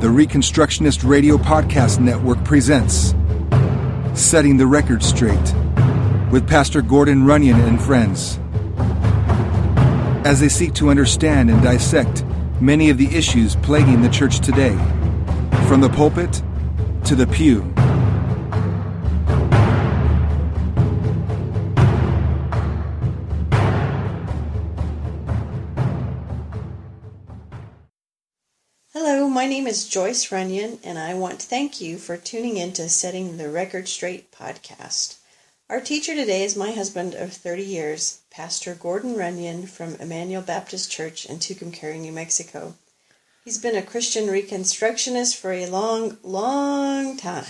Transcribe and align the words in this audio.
The 0.00 0.06
Reconstructionist 0.06 1.06
Radio 1.06 1.36
Podcast 1.36 2.00
Network 2.00 2.42
presents 2.42 3.14
Setting 4.14 4.56
the 4.56 4.66
Record 4.66 5.02
Straight 5.02 5.36
with 6.32 6.48
Pastor 6.48 6.80
Gordon 6.80 7.26
Runyon 7.26 7.60
and 7.60 7.78
friends. 7.78 8.40
As 10.26 10.40
they 10.40 10.48
seek 10.48 10.72
to 10.76 10.88
understand 10.88 11.50
and 11.50 11.62
dissect 11.62 12.24
many 12.62 12.88
of 12.88 12.96
the 12.96 13.14
issues 13.14 13.56
plaguing 13.56 14.00
the 14.00 14.08
church 14.08 14.40
today, 14.40 14.74
from 15.68 15.82
the 15.82 15.90
pulpit 15.90 16.42
to 17.04 17.14
the 17.14 17.26
pew. 17.26 17.70
Name 29.60 29.66
is 29.66 29.86
Joyce 29.86 30.32
Runyon, 30.32 30.78
and 30.82 30.98
I 30.98 31.12
want 31.12 31.40
to 31.40 31.46
thank 31.46 31.82
you 31.82 31.98
for 31.98 32.16
tuning 32.16 32.56
in 32.56 32.72
to 32.72 32.88
Setting 32.88 33.36
the 33.36 33.50
Record 33.50 33.88
Straight 33.88 34.32
podcast. 34.32 35.18
Our 35.68 35.82
teacher 35.82 36.14
today 36.14 36.44
is 36.44 36.56
my 36.56 36.70
husband 36.70 37.12
of 37.12 37.34
30 37.34 37.62
years, 37.62 38.20
Pastor 38.30 38.74
Gordon 38.74 39.18
Runyon 39.18 39.66
from 39.66 39.96
Emmanuel 39.96 40.40
Baptist 40.40 40.90
Church 40.90 41.26
in 41.26 41.36
Tucumcari, 41.36 42.00
New 42.00 42.10
Mexico. 42.10 42.72
He's 43.44 43.58
been 43.58 43.76
a 43.76 43.82
Christian 43.82 44.28
Reconstructionist 44.28 45.36
for 45.36 45.52
a 45.52 45.66
long, 45.66 46.16
long 46.22 47.18
time, 47.18 47.44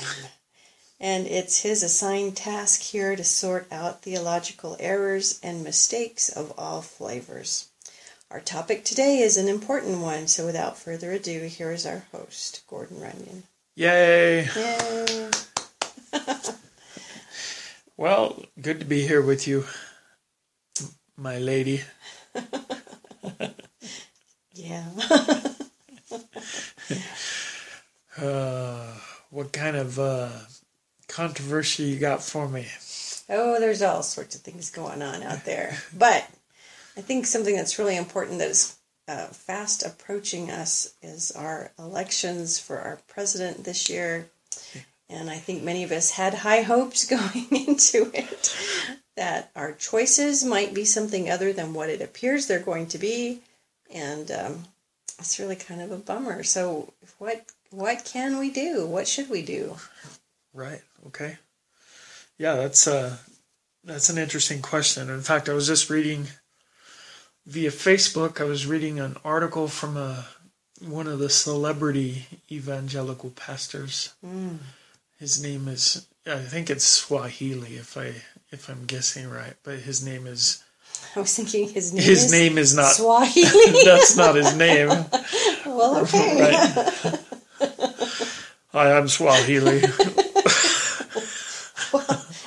and 0.99 1.29
it's 1.29 1.61
his 1.61 1.85
assigned 1.85 2.37
task 2.37 2.81
here 2.81 3.15
to 3.15 3.23
sort 3.23 3.69
out 3.71 4.03
theological 4.03 4.77
errors 4.81 5.39
and 5.45 5.63
mistakes 5.63 6.29
of 6.29 6.53
all 6.59 6.83
flavors. 6.83 7.70
Our 8.31 8.41
topic 8.41 8.85
today 8.85 9.19
is 9.19 9.37
an 9.37 9.49
important 9.49 9.99
one, 10.01 10.29
so 10.29 10.47
without 10.47 10.79
further 10.79 11.11
ado, 11.11 11.47
here 11.47 11.73
is 11.73 11.85
our 11.85 12.05
host, 12.13 12.63
Gordon 12.69 13.01
Runyon. 13.01 13.43
Yay! 13.77 14.47
Yay! 14.55 15.31
Well, 17.97 18.43
good 18.59 18.81
to 18.81 18.87
be 18.87 19.07
here 19.07 19.21
with 19.21 19.47
you, 19.47 19.67
my 21.19 21.39
lady. 21.39 21.83
Yeah. 24.55 24.85
Uh, 28.21 28.93
what 29.31 29.51
kind 29.53 29.77
of 29.77 29.99
uh, 29.99 30.29
controversy 31.09 31.85
you 31.85 31.99
got 31.99 32.23
for 32.23 32.49
me? 32.49 32.67
oh, 33.31 33.59
there's 33.59 33.81
all 33.81 34.03
sorts 34.03 34.35
of 34.35 34.43
things 34.43 34.71
going 34.71 35.01
on 35.01 35.23
out 35.23 35.45
there. 35.45 35.79
But 35.97 36.29
I 36.97 37.01
think 37.01 37.27
something 37.27 37.55
that's 37.57 37.79
really 37.79 37.97
important 37.97 38.39
that 38.39 38.51
is 38.51 38.77
uh, 39.09 39.27
fast 39.27 39.85
approaching 39.85 40.51
us 40.51 40.95
is 41.03 41.33
our 41.33 41.73
elections 41.79 42.59
for 42.59 42.79
our 42.79 43.01
president 43.09 43.65
this 43.65 43.91
year. 43.91 44.29
And 45.09 45.29
I 45.29 45.39
think 45.39 45.63
many 45.63 45.83
of 45.83 45.91
us 45.91 46.13
had 46.13 46.35
high 46.35 46.63
hopes 46.63 47.05
going 47.07 47.49
into 47.51 48.11
it 48.15 48.57
that 49.17 49.51
our 49.57 49.73
choices 49.73 50.45
might 50.45 50.73
be 50.73 50.85
something 50.85 51.29
other 51.29 51.53
than 51.53 51.75
what 51.75 51.91
it 51.91 52.01
appears 52.01 52.47
they're 52.47 52.61
going 52.61 52.87
to 52.89 52.99
be. 52.99 53.41
And 53.93 54.31
um, 54.31 54.65
it's 55.19 55.39
really 55.41 55.57
kind 55.57 55.83
of 55.83 55.91
a 55.91 55.97
bummer. 55.97 56.43
So, 56.43 56.93
what 57.19 57.45
what 57.71 58.05
can 58.05 58.39
we 58.39 58.51
do? 58.51 58.87
What 58.87 59.09
should 59.09 59.29
we 59.29 59.43
do? 59.43 59.77
Right. 60.55 60.83
Okay. 61.09 61.39
Yeah, 62.39 62.55
that's 62.55 62.87
uh, 62.87 63.17
that's 63.85 64.11
an 64.11 64.19
interesting 64.19 64.63
question. 64.63 65.11
In 65.11 65.23
fact, 65.23 65.49
I 65.49 65.53
was 65.53 65.67
just 65.67 65.91
reading 65.91 66.29
via 67.47 67.71
Facebook. 67.71 68.41
I 68.41 68.45
was 68.45 68.67
reading 68.67 69.01
an 69.01 69.17
article 69.25 69.69
from 69.69 69.97
a 69.97 70.27
one 70.81 71.07
of 71.07 71.19
the 71.19 71.29
celebrity 71.31 72.27
evangelical 72.51 73.31
pastors. 73.31 74.15
Mm. 74.25 74.59
His 75.19 75.43
name 75.43 75.69
is 75.69 76.07
I 76.27 76.39
think 76.39 76.71
it's 76.71 76.85
Swahili 76.85 77.75
if 77.77 77.97
I 77.97 78.15
if 78.51 78.69
I'm 78.69 78.87
guessing 78.87 79.29
right, 79.31 79.55
but 79.63 79.81
his 79.81 80.05
name 80.05 80.27
is 80.27 80.63
I 81.15 81.21
was 81.21 81.35
thinking 81.35 81.69
his 81.69 81.93
name 81.93 82.03
his 82.03 82.25
is 82.25 82.33
name 82.33 82.59
is 82.59 82.75
not 82.75 82.93
Swahili. 82.93 83.83
that's 83.85 84.17
not 84.17 84.35
his 84.35 84.55
name. 84.57 84.89
well, 85.67 86.03
okay. 86.03 86.41
Right. 86.41 87.19
Hi, 88.73 88.97
I'm 88.97 89.09
Swahili. 89.09 89.83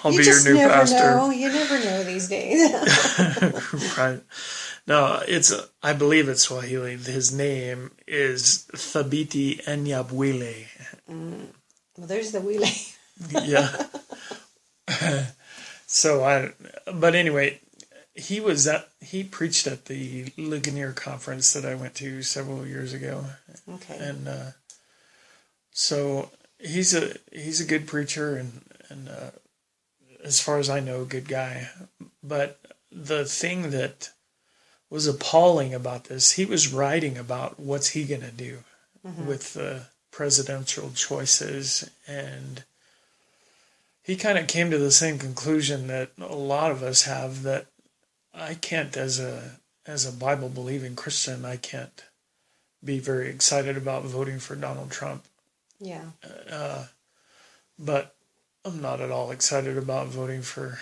I'll 0.06 0.12
you 0.12 0.20
be 0.20 0.26
your 0.26 0.34
just 0.34 0.46
new 0.46 0.56
never 0.56 0.74
pastor. 0.74 1.16
know. 1.16 1.30
You 1.30 1.50
never 1.50 1.80
know 1.80 2.04
these 2.04 2.28
days. 2.28 2.72
right. 3.98 4.20
No, 4.86 5.22
it's 5.28 5.54
I 5.82 5.94
believe 5.94 6.28
it's 6.28 6.44
Swahili. 6.44 6.98
His 6.98 7.34
name 7.34 7.92
is 8.08 8.68
Thabiti 8.74 9.64
Anyabwile. 9.66 10.66
well, 11.08 12.08
there's 12.08 12.32
the 12.32 12.40
wheelie. 12.40 12.90
Yeah. 13.44 13.86
so 15.88 16.24
I, 16.24 16.52
but 16.92 17.14
anyway, 17.16 17.60
he 18.16 18.40
was 18.40 18.68
at 18.68 18.90
he 19.02 19.24
preached 19.24 19.68
at 19.68 19.86
the 19.86 20.34
Ligonier 20.38 20.94
conference 20.94 21.54
that 21.54 21.64
I 21.66 21.76
went 21.76 21.94
to 21.96 22.24
several 22.24 22.66
years 22.66 22.92
ago, 22.92 23.26
Okay. 23.70 23.98
and 24.00 24.28
uh, 24.28 24.52
so 25.72 26.32
he's 26.60 26.94
a 26.96 27.16
he's 27.32 27.62
a 27.62 27.66
good 27.66 27.88
preacher 27.88 28.36
and 28.36 28.62
and 28.90 29.08
uh, 29.10 29.32
as 30.24 30.40
far 30.42 30.58
as 30.58 30.70
I 30.70 30.80
know, 30.80 31.04
a 31.04 31.06
good 31.06 31.28
guy. 31.28 31.70
But 32.24 32.60
the 32.92 33.26
thing 33.26 33.70
that 33.70 34.10
was 34.94 35.08
appalling 35.08 35.74
about 35.74 36.06
this, 36.06 36.34
he 36.34 36.46
was 36.46 36.72
writing 36.72 37.18
about 37.18 37.60
what's 37.60 37.90
he 37.90 38.04
going 38.04 38.22
to 38.22 38.32
do 38.32 38.60
mm-hmm. 39.06 39.26
with 39.26 39.54
the 39.54 39.88
presidential 40.12 40.92
choices, 40.92 41.90
and 42.08 42.64
he 44.04 44.16
kind 44.16 44.38
of 44.38 44.48
came 44.48 44.70
to 44.70 44.78
the 44.78 44.92
same 44.92 45.18
conclusion 45.18 45.88
that 45.88 46.12
a 46.20 46.36
lot 46.36 46.72
of 46.72 46.84
us 46.84 47.04
have 47.04 47.44
that 47.44 47.66
I 48.34 48.54
can't, 48.54 48.96
as 48.96 49.20
a 49.20 49.60
as 49.86 50.06
a 50.06 50.12
Bible 50.12 50.50
believing 50.50 50.96
Christian, 50.96 51.44
I 51.44 51.58
can't 51.58 52.04
be 52.84 53.00
very 53.00 53.30
excited 53.30 53.76
about 53.76 54.04
voting 54.04 54.40
for 54.40 54.56
Donald 54.56 54.92
Trump 54.92 55.26
yeah. 55.84 56.04
Uh, 56.24 56.54
uh, 56.54 56.86
but 57.78 58.16
I'm 58.64 58.82
not 58.82 59.02
at 59.02 59.12
all 59.12 59.32
excited 59.32 59.78
about 59.78 60.08
voting 60.08 60.42
for 60.42 60.80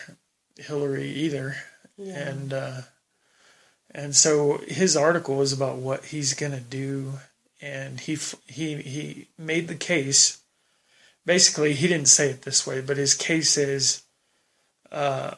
Hillary 0.57 1.09
either. 1.09 1.55
Yeah. 1.97 2.29
And 2.29 2.53
uh, 2.53 2.81
and 3.93 4.15
so 4.15 4.59
his 4.67 4.95
article 4.95 5.35
was 5.35 5.51
about 5.53 5.77
what 5.77 6.05
he's 6.05 6.33
going 6.33 6.53
to 6.53 6.59
do, 6.61 7.13
and 7.61 7.99
he 7.99 8.17
he 8.47 8.75
he 8.81 9.27
made 9.37 9.67
the 9.67 9.75
case. 9.75 10.41
Basically, 11.25 11.73
he 11.73 11.87
didn't 11.87 12.07
say 12.07 12.29
it 12.29 12.41
this 12.43 12.65
way, 12.65 12.81
but 12.81 12.97
his 12.97 13.13
case 13.13 13.55
is, 13.57 14.03
uh, 14.91 15.35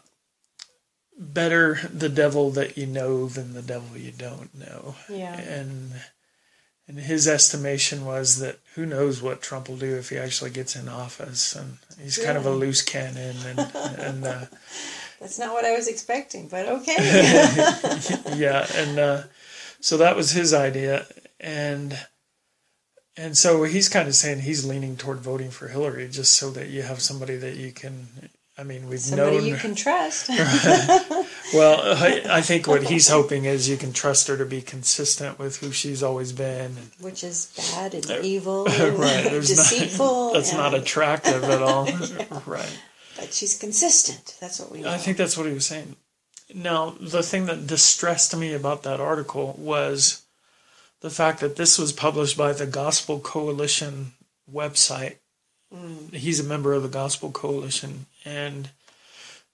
better 1.20 1.80
the 1.94 2.10
devil 2.10 2.50
that 2.52 2.78
you 2.78 2.86
know 2.88 3.28
than 3.28 3.54
the 3.54 3.62
devil 3.62 3.98
you 3.98 4.12
don't 4.12 4.54
know 4.58 4.96
Yeah. 5.10 5.38
and 5.40 5.92
and 6.88 7.00
his 7.00 7.28
estimation 7.28 8.04
was 8.06 8.40
that 8.40 8.60
who 8.76 8.86
knows 8.86 9.22
what 9.22 9.42
Trump 9.42 9.70
will 9.70 9.78
do 9.78 9.96
if 9.96 10.10
he 10.10 10.18
actually 10.18 10.50
gets 10.52 10.76
in 10.76 10.90
office, 10.90 11.56
and 11.56 11.78
he's 12.02 12.18
kind 12.18 12.38
of 12.38 12.46
a 12.46 12.50
loose 12.52 12.82
cannon, 12.82 13.38
and 13.46 13.60
and 14.00 14.26
uh, 14.26 14.46
That's 15.24 15.40
not 15.40 15.54
what 15.54 15.64
I 15.64 15.72
was 15.72 15.88
expecting, 15.88 16.50
but 16.50 16.68
okay. 16.68 16.96
yeah, 18.36 18.68
and 18.76 19.00
uh, 19.00 19.24
so 19.80 19.96
that 19.96 20.18
was 20.18 20.32
his 20.32 20.54
idea, 20.54 21.06
and 21.40 21.98
and 23.16 23.38
so 23.38 23.64
he's 23.64 23.88
kind 23.88 24.10
of 24.10 24.16
saying 24.16 24.42
he's 24.42 24.66
leaning 24.66 24.98
toward 24.98 25.20
voting 25.22 25.50
for 25.50 25.70
Hillary 25.70 26.10
just 26.10 26.34
so 26.34 26.50
that 26.52 26.68
you 26.68 26.82
have 26.82 27.00
somebody 27.00 27.38
that 27.38 27.56
you 27.56 27.72
can. 27.72 28.08
I 28.58 28.64
mean, 28.64 28.90
we've 28.90 29.00
Somebody 29.00 29.38
known. 29.38 29.46
you 29.46 29.56
can 29.56 29.76
trust. 29.76 30.30
Well, 31.54 31.82
I, 32.04 32.38
I 32.38 32.42
think 32.42 32.68
what 32.68 32.82
he's 32.84 33.10
hoping 33.10 33.46
is 33.46 33.70
you 33.70 33.78
can 33.78 33.94
trust 33.94 34.28
her 34.28 34.38
to 34.38 34.46
be 34.46 34.62
consistent 34.62 35.38
with 35.38 35.58
who 35.58 35.72
she's 35.72 36.02
always 36.02 36.34
been. 36.34 36.72
And, 36.78 36.92
Which 37.00 37.24
is 37.24 37.54
bad 37.76 37.94
and 37.94 38.26
evil 38.26 38.68
and 38.68 38.98
right, 38.98 39.24
there's 39.24 39.50
deceitful. 39.50 40.26
not, 40.26 40.34
that's 40.34 40.54
not 40.54 40.74
attractive 40.74 41.44
at 41.44 41.62
all. 41.62 41.88
Right. 42.48 42.80
She's 43.34 43.58
consistent. 43.58 44.38
That's 44.40 44.60
what 44.60 44.72
we 44.72 44.82
know. 44.82 44.92
I 44.92 44.98
think 44.98 45.18
that's 45.18 45.36
what 45.38 45.48
he 45.48 45.54
was 45.54 45.66
saying. 45.66 45.96
Now, 46.54 46.96
the 47.00 47.24
thing 47.24 47.48
that 47.48 47.66
distressed 47.66 48.36
me 48.36 48.54
about 48.54 48.84
that 48.84 49.00
article 49.00 49.56
was 49.58 50.24
the 51.02 51.10
fact 51.10 51.40
that 51.40 51.56
this 51.56 51.80
was 51.80 51.92
published 51.92 52.38
by 52.38 52.54
the 52.54 52.68
Gospel 52.68 53.20
Coalition 53.20 54.14
website. 54.52 55.16
He's 56.12 56.40
a 56.40 56.44
member 56.44 56.74
of 56.74 56.84
the 56.84 56.90
Gospel 56.90 57.32
Coalition, 57.32 58.06
and 58.24 58.70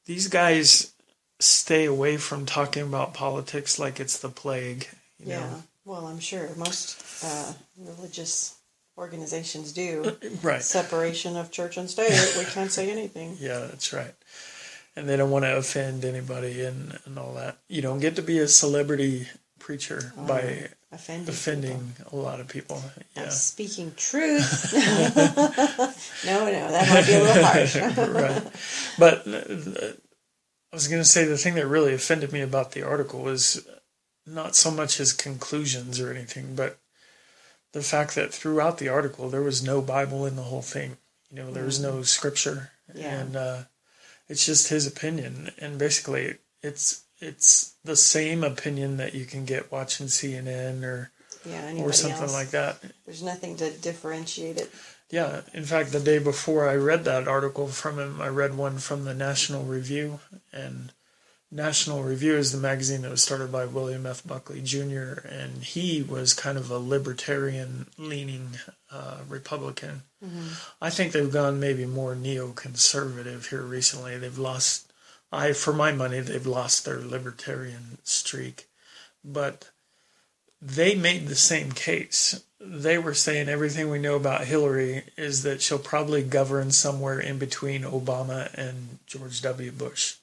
these 0.06 0.28
guys 0.28 0.92
stay 1.40 1.86
away 1.86 2.18
from 2.18 2.46
talking 2.46 2.84
about 2.84 3.14
politics 3.14 3.80
like 3.80 4.02
it's 4.02 4.20
the 4.20 4.28
plague. 4.28 4.90
You 5.18 5.30
yeah. 5.30 5.40
know? 5.40 5.64
Well, 5.86 6.08
I'm 6.08 6.20
sure 6.20 6.50
most 6.58 7.24
uh, 7.24 7.54
religious 7.78 8.59
organizations 9.00 9.72
do. 9.72 10.18
Right. 10.44 10.62
Separation 10.62 11.38
of 11.38 11.51
church 11.51 11.78
and 11.78 11.90
state. 11.90 12.12
We 12.38 12.44
can't 12.46 12.72
say 12.72 12.92
anything. 12.92 13.38
Yeah, 13.40 13.60
that's 13.60 13.94
right. 13.94 14.13
And 14.96 15.07
they 15.07 15.16
don't 15.16 15.31
want 15.31 15.46
to 15.46 15.56
offend 15.56 16.04
anybody 16.04 16.62
and, 16.62 17.00
and 17.06 17.18
all 17.18 17.34
that. 17.36 17.57
You 17.69 17.81
don't 17.81 18.00
get 18.00 18.18
to 18.18 18.22
be 18.22 18.38
a 18.40 18.48
celebrity 18.48 19.28
preacher 19.60 20.12
by 20.18 20.68
offending, 20.92 21.30
offending 21.30 21.94
a 22.12 22.16
lot 22.16 22.40
of 22.42 22.48
people. 22.50 22.84
I'm 23.16 23.24
Yeah. 23.24 23.30
speaking 23.30 23.94
truth. 23.96 24.74
no, 26.25 26.45
no, 26.45 26.72
that 26.72 26.90
might 26.90 27.06
be 27.07 27.13
a 27.13 27.24
little 27.24 27.44
harsh. 27.45 27.75
right. 27.98 28.44
But 28.98 29.28
uh, 29.28 29.94
I 30.72 30.75
was 30.75 30.88
going 30.88 31.02
to 31.02 31.07
say 31.07 31.24
the 31.24 31.38
thing 31.38 31.56
that 31.56 31.68
really 31.68 31.94
offended 31.94 32.34
me 32.34 32.42
about 32.42 32.74
the 32.74 32.84
article 32.84 33.22
was 33.22 33.66
not 34.25 34.56
so 34.56 34.69
much 34.69 34.98
his 34.98 35.13
conclusions 35.13 36.00
or 36.02 36.12
anything, 36.12 36.56
but 36.56 36.78
the 37.74 37.81
fact 37.81 38.16
that 38.16 38.33
throughout 38.33 38.77
the 38.77 38.89
article 38.89 39.30
there 39.30 39.42
was 39.42 39.63
no 39.63 39.81
Bible 39.81 40.25
in 40.25 40.36
the 40.36 40.44
whole 40.44 40.62
thing. 40.62 40.98
You 41.31 41.38
know, 41.44 41.51
there 41.51 41.66
was 41.66 41.80
no 41.80 42.01
scripture, 42.01 42.71
Yeah. 42.95 43.19
and 43.19 43.36
uh, 43.36 43.57
it's 44.27 44.45
just 44.45 44.69
his 44.69 44.88
opinion. 44.88 45.51
And 45.60 45.77
basically, 45.77 46.38
it's 46.63 47.04
it's 47.19 47.75
the 47.83 47.95
same 47.95 48.44
opinion 48.44 48.98
that 48.98 49.13
you 49.13 49.25
can 49.25 49.45
get 49.45 49.71
watching 49.71 50.07
CNN 50.07 50.83
or 50.83 51.12
yeah, 51.45 51.74
or 51.83 51.94
something 51.94 52.24
else? 52.24 52.33
like 52.33 52.50
that. 52.50 52.80
There's 53.06 53.21
nothing 53.24 53.56
to 53.57 53.69
differentiate 53.71 54.57
it. 54.57 54.71
Yeah, 55.12 55.42
in 55.54 55.66
fact, 55.66 55.92
the 55.92 56.00
day 56.00 56.19
before 56.19 56.69
I 56.69 56.75
read 56.75 57.04
that 57.06 57.27
article 57.27 57.68
from 57.68 57.98
him, 58.00 58.21
I 58.21 58.27
read 58.27 58.56
one 58.57 58.77
from 58.77 59.06
the 59.06 59.13
National 59.13 59.63
Review, 59.63 60.19
and 60.54 60.92
National 61.51 62.04
Review 62.04 62.36
is 62.36 62.51
the 62.51 62.60
magazine 62.60 63.01
that 63.01 63.10
was 63.10 63.24
started 63.24 63.51
by 63.51 63.66
William 63.66 64.06
F. 64.06 64.25
Buckley 64.25 64.62
Jr., 64.62 65.25
and 65.28 65.63
he 65.63 66.04
was 66.04 66.34
kind 66.34 66.60
of 66.60 66.69
a 66.69 66.78
libertarian 66.78 67.88
leaning 67.98 68.51
uh, 68.92 69.18
Republican. 69.28 70.04
I 70.80 70.90
think 70.92 71.12
they've 71.12 71.31
gone 71.31 71.60
maybe 71.60 71.86
more 71.88 72.13
neoconservative 72.16 73.50
here 73.50 73.63
recently. 73.63 74.16
They've 74.18 74.38
lost, 74.38 74.92
I 75.31 75.54
for 75.54 75.74
my 75.74 75.92
money, 75.92 76.19
they've 76.19 76.46
lost 76.46 76.86
their 76.86 77.00
libertarian 77.00 77.98
streak, 78.04 78.68
but 79.25 79.69
they 80.62 80.94
made 80.94 81.28
the 81.28 81.36
same 81.36 81.72
case. 81.72 82.44
They 82.60 82.98
were 83.00 83.16
saying 83.16 83.50
everything 83.50 83.90
we 83.90 83.98
know 83.98 84.18
about 84.18 84.45
Hillary 84.45 85.04
is 85.18 85.42
that 85.44 85.62
she'll 85.63 85.80
probably 85.80 86.22
govern 86.22 86.69
somewhere 86.69 87.19
in 87.19 87.40
between 87.40 87.81
Obama 87.84 88.54
and 88.54 89.00
George 89.07 89.42
W. 89.42 89.72
Bush. 89.72 90.18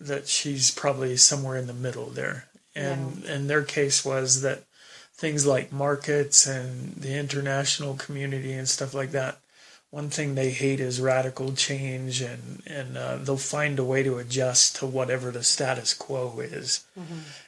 That 0.00 0.28
she's 0.28 0.70
probably 0.70 1.16
somewhere 1.16 1.56
in 1.56 1.66
the 1.66 1.72
middle 1.74 2.06
there. 2.06 2.46
And 2.74 3.24
and 3.24 3.48
their 3.48 3.62
case 3.62 4.04
was 4.04 4.42
that 4.42 4.64
things 5.14 5.46
like 5.46 5.72
markets 5.72 6.46
and 6.46 6.94
the 6.96 7.16
international 7.16 7.94
community 7.94 8.52
and 8.52 8.68
stuff 8.68 8.94
like 8.94 9.12
that. 9.12 9.38
One 9.90 10.10
thing 10.10 10.34
they 10.34 10.50
hate 10.50 10.80
is 10.80 11.00
radical 11.00 11.52
change, 11.52 12.20
and 12.20 12.62
and 12.66 12.98
uh, 12.98 13.16
they'll 13.18 13.36
find 13.36 13.78
a 13.78 13.84
way 13.84 14.02
to 14.02 14.18
adjust 14.18 14.74
to 14.76 14.86
whatever 14.86 15.30
the 15.30 15.44
status 15.44 15.94
quo 15.94 16.40
is. 16.40 16.84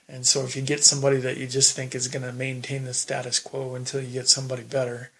And 0.08 0.24
so, 0.24 0.44
if 0.44 0.54
you 0.54 0.62
get 0.62 0.84
somebody 0.84 1.16
that 1.16 1.38
you 1.38 1.48
just 1.48 1.74
think 1.74 1.92
is 1.94 2.06
going 2.06 2.22
to 2.24 2.32
maintain 2.32 2.84
the 2.84 2.94
status 2.94 3.40
quo 3.40 3.74
until 3.74 4.00
you 4.00 4.12
get 4.12 4.28
somebody 4.28 4.62
better, 4.62 5.10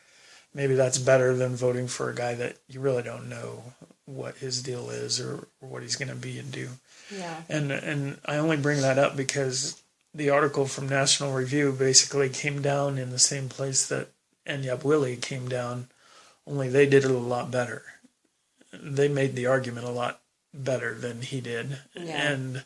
maybe 0.54 0.74
that's 0.76 0.98
better 0.98 1.34
than 1.34 1.56
voting 1.56 1.88
for 1.88 2.08
a 2.08 2.14
guy 2.14 2.34
that 2.34 2.58
you 2.68 2.78
really 2.78 3.02
don't 3.02 3.28
know 3.28 3.74
what 4.04 4.36
his 4.36 4.62
deal 4.62 4.88
is 4.90 5.20
or, 5.20 5.48
or 5.60 5.68
what 5.68 5.82
he's 5.82 5.96
going 5.96 6.08
to 6.08 6.14
be 6.14 6.38
and 6.38 6.52
do. 6.52 6.68
Yeah. 7.10 7.42
And 7.48 7.70
and 7.70 8.18
I 8.24 8.36
only 8.36 8.56
bring 8.56 8.80
that 8.80 8.98
up 8.98 9.16
because 9.16 9.80
the 10.14 10.30
article 10.30 10.66
from 10.66 10.88
National 10.88 11.32
Review 11.32 11.72
basically 11.72 12.28
came 12.30 12.62
down 12.62 12.98
in 12.98 13.10
the 13.10 13.18
same 13.18 13.48
place 13.48 13.86
that 13.88 14.08
Anyabwile 14.46 15.20
came 15.20 15.48
down, 15.48 15.88
only 16.46 16.68
they 16.68 16.86
did 16.86 17.04
it 17.04 17.10
a 17.10 17.18
lot 17.18 17.50
better. 17.50 17.82
They 18.72 19.08
made 19.08 19.34
the 19.34 19.46
argument 19.46 19.86
a 19.86 19.90
lot 19.90 20.20
better 20.54 20.94
than 20.94 21.22
he 21.22 21.40
did, 21.40 21.78
Yeah. 21.94 22.32
and 22.32 22.64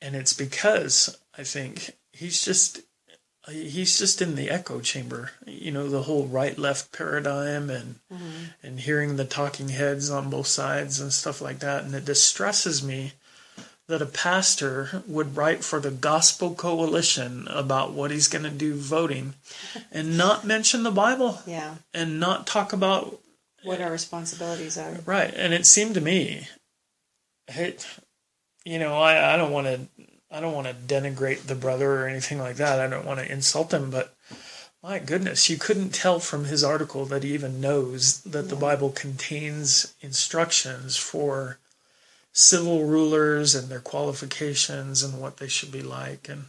and 0.00 0.16
it's 0.16 0.32
because 0.32 1.18
I 1.36 1.44
think 1.44 1.92
he's 2.12 2.42
just 2.44 2.80
he's 3.50 3.98
just 3.98 4.22
in 4.22 4.34
the 4.34 4.50
echo 4.50 4.80
chamber. 4.80 5.32
You 5.46 5.72
know, 5.72 5.88
the 5.88 6.02
whole 6.02 6.26
right 6.26 6.56
left 6.58 6.92
paradigm 6.92 7.70
and 7.70 7.96
mm-hmm. 8.12 8.44
and 8.62 8.80
hearing 8.80 9.16
the 9.16 9.24
talking 9.24 9.70
heads 9.70 10.10
on 10.10 10.30
both 10.30 10.46
sides 10.46 11.00
and 11.00 11.12
stuff 11.12 11.40
like 11.40 11.58
that. 11.60 11.84
And 11.84 11.94
it 11.94 12.04
distresses 12.04 12.82
me 12.82 13.12
that 13.88 14.00
a 14.00 14.06
pastor 14.06 15.02
would 15.06 15.36
write 15.36 15.64
for 15.64 15.80
the 15.80 15.90
Gospel 15.90 16.54
Coalition 16.54 17.46
about 17.48 17.92
what 17.92 18.10
he's 18.10 18.28
going 18.28 18.44
to 18.44 18.50
do 18.50 18.74
voting 18.74 19.34
and 19.90 20.16
not 20.16 20.46
mention 20.46 20.82
the 20.82 20.90
Bible 20.90 21.40
Yeah. 21.46 21.74
and 21.92 22.20
not 22.20 22.46
talk 22.46 22.72
about 22.72 23.18
What 23.64 23.80
our 23.80 23.90
responsibilities 23.90 24.78
are. 24.78 25.00
Right, 25.04 25.34
and 25.34 25.52
it 25.52 25.66
seemed 25.66 25.94
to 25.94 26.00
me, 26.00 26.46
hey, 27.48 27.76
you 28.64 28.78
know, 28.78 28.94
I, 28.94 29.34
I 29.34 29.36
don't 29.36 29.52
want 29.52 29.66
to, 29.66 29.80
I 30.32 30.40
don't 30.40 30.54
want 30.54 30.66
to 30.66 30.74
denigrate 30.74 31.42
the 31.42 31.54
brother 31.54 32.00
or 32.00 32.08
anything 32.08 32.38
like 32.38 32.56
that. 32.56 32.80
I 32.80 32.88
don't 32.88 33.04
want 33.04 33.20
to 33.20 33.30
insult 33.30 33.72
him, 33.72 33.90
but 33.90 34.14
my 34.82 34.98
goodness, 34.98 35.50
you 35.50 35.58
couldn't 35.58 35.90
tell 35.90 36.18
from 36.18 36.46
his 36.46 36.64
article 36.64 37.04
that 37.06 37.22
he 37.22 37.34
even 37.34 37.60
knows 37.60 38.22
that 38.22 38.48
the 38.48 38.56
Bible 38.56 38.90
contains 38.90 39.94
instructions 40.00 40.96
for 40.96 41.58
civil 42.32 42.84
rulers 42.84 43.54
and 43.54 43.68
their 43.68 43.80
qualifications 43.80 45.02
and 45.02 45.20
what 45.20 45.36
they 45.36 45.48
should 45.48 45.70
be 45.70 45.82
like, 45.82 46.28
and 46.28 46.46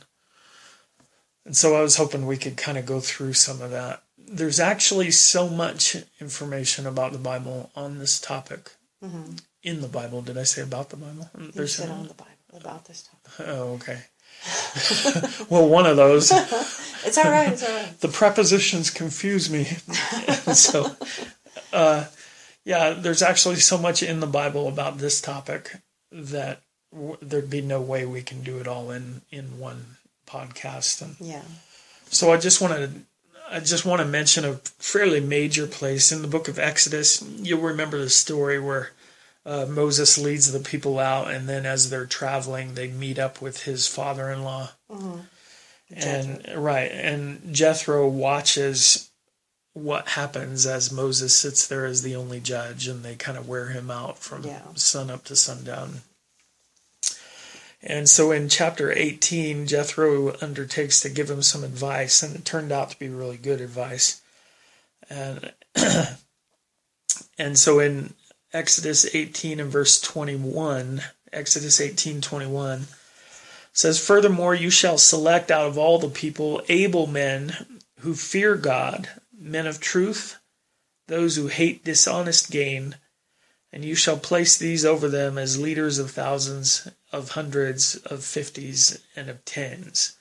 and 1.45 1.57
so 1.57 1.75
I 1.75 1.81
was 1.81 1.97
hoping 1.97 2.25
we 2.25 2.37
could 2.37 2.55
kind 2.55 2.77
of 2.77 2.85
go 2.85 3.01
through 3.01 3.33
some 3.33 3.61
of 3.61 3.71
that. 3.71 4.01
There's 4.17 4.61
actually 4.61 5.11
so 5.11 5.49
much 5.49 5.97
information 6.21 6.87
about 6.87 7.11
the 7.11 7.17
Bible 7.17 7.69
on 7.75 7.99
this 7.99 8.17
topic 8.19 8.71
mm-hmm. 9.03 9.33
in 9.61 9.81
the 9.81 9.89
Bible. 9.89 10.21
Did 10.21 10.37
I 10.37 10.43
say 10.43 10.61
about 10.61 10.89
the 10.89 10.95
Bible? 10.95 11.29
You 11.37 11.51
There's 11.51 11.75
said 11.75 11.89
on 11.89 12.07
the 12.07 12.13
Bible 12.13 12.32
about 12.55 12.85
this 12.85 13.03
topic. 13.03 13.47
oh, 13.53 13.73
okay. 13.73 13.99
well, 15.49 15.67
one 15.67 15.85
of 15.85 15.97
those. 15.97 16.31
It's 17.05 17.17
all 17.17 17.29
right. 17.29 17.51
It's 17.51 17.61
all 17.63 17.75
right. 17.75 17.99
The 17.99 18.07
prepositions 18.07 18.89
confuse 18.89 19.49
me. 19.49 19.65
so, 20.53 20.95
uh, 21.73 22.05
yeah, 22.63 22.91
there's 22.91 23.21
actually 23.21 23.57
so 23.57 23.77
much 23.77 24.01
in 24.01 24.21
the 24.21 24.25
Bible 24.25 24.69
about 24.69 24.99
this 24.99 25.19
topic 25.19 25.75
that 26.13 26.61
w- 26.93 27.17
there'd 27.21 27.49
be 27.49 27.59
no 27.59 27.81
way 27.81 28.05
we 28.05 28.21
can 28.21 28.41
do 28.41 28.57
it 28.59 28.69
all 28.69 28.89
in 28.89 29.21
in 29.31 29.59
one 29.59 29.97
podcast. 30.25 31.01
And 31.01 31.17
Yeah. 31.19 31.41
so 32.09 32.31
I 32.31 32.37
just 32.37 32.61
want 32.61 32.73
to 32.75 32.89
I 33.51 33.59
just 33.59 33.85
want 33.85 33.99
to 34.01 34.07
mention 34.07 34.45
a 34.45 34.53
fairly 34.79 35.19
major 35.19 35.67
place 35.67 36.09
in 36.13 36.21
the 36.21 36.27
book 36.29 36.47
of 36.47 36.57
Exodus. 36.57 37.21
You'll 37.21 37.59
remember 37.59 37.99
the 37.99 38.09
story 38.09 38.61
where 38.61 38.91
uh, 39.45 39.65
Moses 39.67 40.17
leads 40.17 40.51
the 40.51 40.59
people 40.59 40.99
out, 40.99 41.29
and 41.31 41.47
then 41.49 41.65
as 41.65 41.89
they're 41.89 42.05
traveling, 42.05 42.73
they 42.75 42.87
meet 42.87 43.19
up 43.19 43.41
with 43.41 43.63
his 43.63 43.87
father-in-law, 43.87 44.71
and 45.95 46.45
right, 46.55 46.91
and 46.91 47.53
Jethro 47.53 48.07
watches 48.07 49.09
what 49.73 50.09
happens 50.09 50.65
as 50.65 50.91
Moses 50.91 51.33
sits 51.35 51.65
there 51.67 51.85
as 51.85 52.03
the 52.03 52.15
only 52.15 52.39
judge, 52.39 52.87
and 52.87 53.03
they 53.03 53.15
kind 53.15 53.37
of 53.37 53.47
wear 53.47 53.69
him 53.69 53.89
out 53.91 54.19
from 54.19 54.43
Yeah. 54.43 54.61
sun 54.75 55.09
up 55.09 55.23
to 55.25 55.35
sundown. 55.35 56.01
And 57.81 58.07
so 58.07 58.31
in 58.31 58.47
chapter 58.47 58.93
18, 58.93 59.67
Jethro 59.67 60.37
undertakes 60.41 61.01
to 61.01 61.09
give 61.09 61.29
him 61.29 61.41
some 61.41 61.63
advice, 61.65 62.23
and 62.23 62.33
it 62.35 62.45
turned 62.45 62.71
out 62.71 62.91
to 62.91 62.99
be 62.99 63.09
really 63.09 63.35
good 63.37 63.59
advice. 63.59 64.21
And 65.09 65.51
and 67.37 67.57
so 67.57 67.79
in 67.79 68.13
Exodus 68.53 69.15
18 69.15 69.59
and 69.59 69.71
verse 69.71 69.99
21, 69.99 71.01
Exodus 71.31 71.81
18 71.81 72.21
21 72.21 72.85
says, 73.73 74.05
Furthermore, 74.05 74.53
you 74.53 74.69
shall 74.69 74.99
select 74.99 75.49
out 75.49 75.65
of 75.65 75.77
all 75.77 75.97
the 75.97 76.07
people 76.07 76.61
able 76.69 77.07
men 77.07 77.81
who 78.01 78.13
fear 78.13 78.55
God, 78.55 79.09
men 79.35 79.65
of 79.65 79.79
truth, 79.79 80.37
those 81.07 81.35
who 81.35 81.47
hate 81.47 81.83
dishonest 81.83 82.51
gain, 82.51 82.95
and 83.71 83.83
you 83.83 83.95
shall 83.95 84.17
place 84.17 84.55
these 84.55 84.85
over 84.85 85.09
them 85.09 85.39
as 85.39 85.59
leaders 85.59 85.97
of 85.97 86.11
thousands, 86.11 86.87
of 87.11 87.31
hundreds, 87.31 87.95
of 87.95 88.23
fifties, 88.23 89.03
and 89.15 89.29
of 89.29 89.43
tens. 89.45 90.15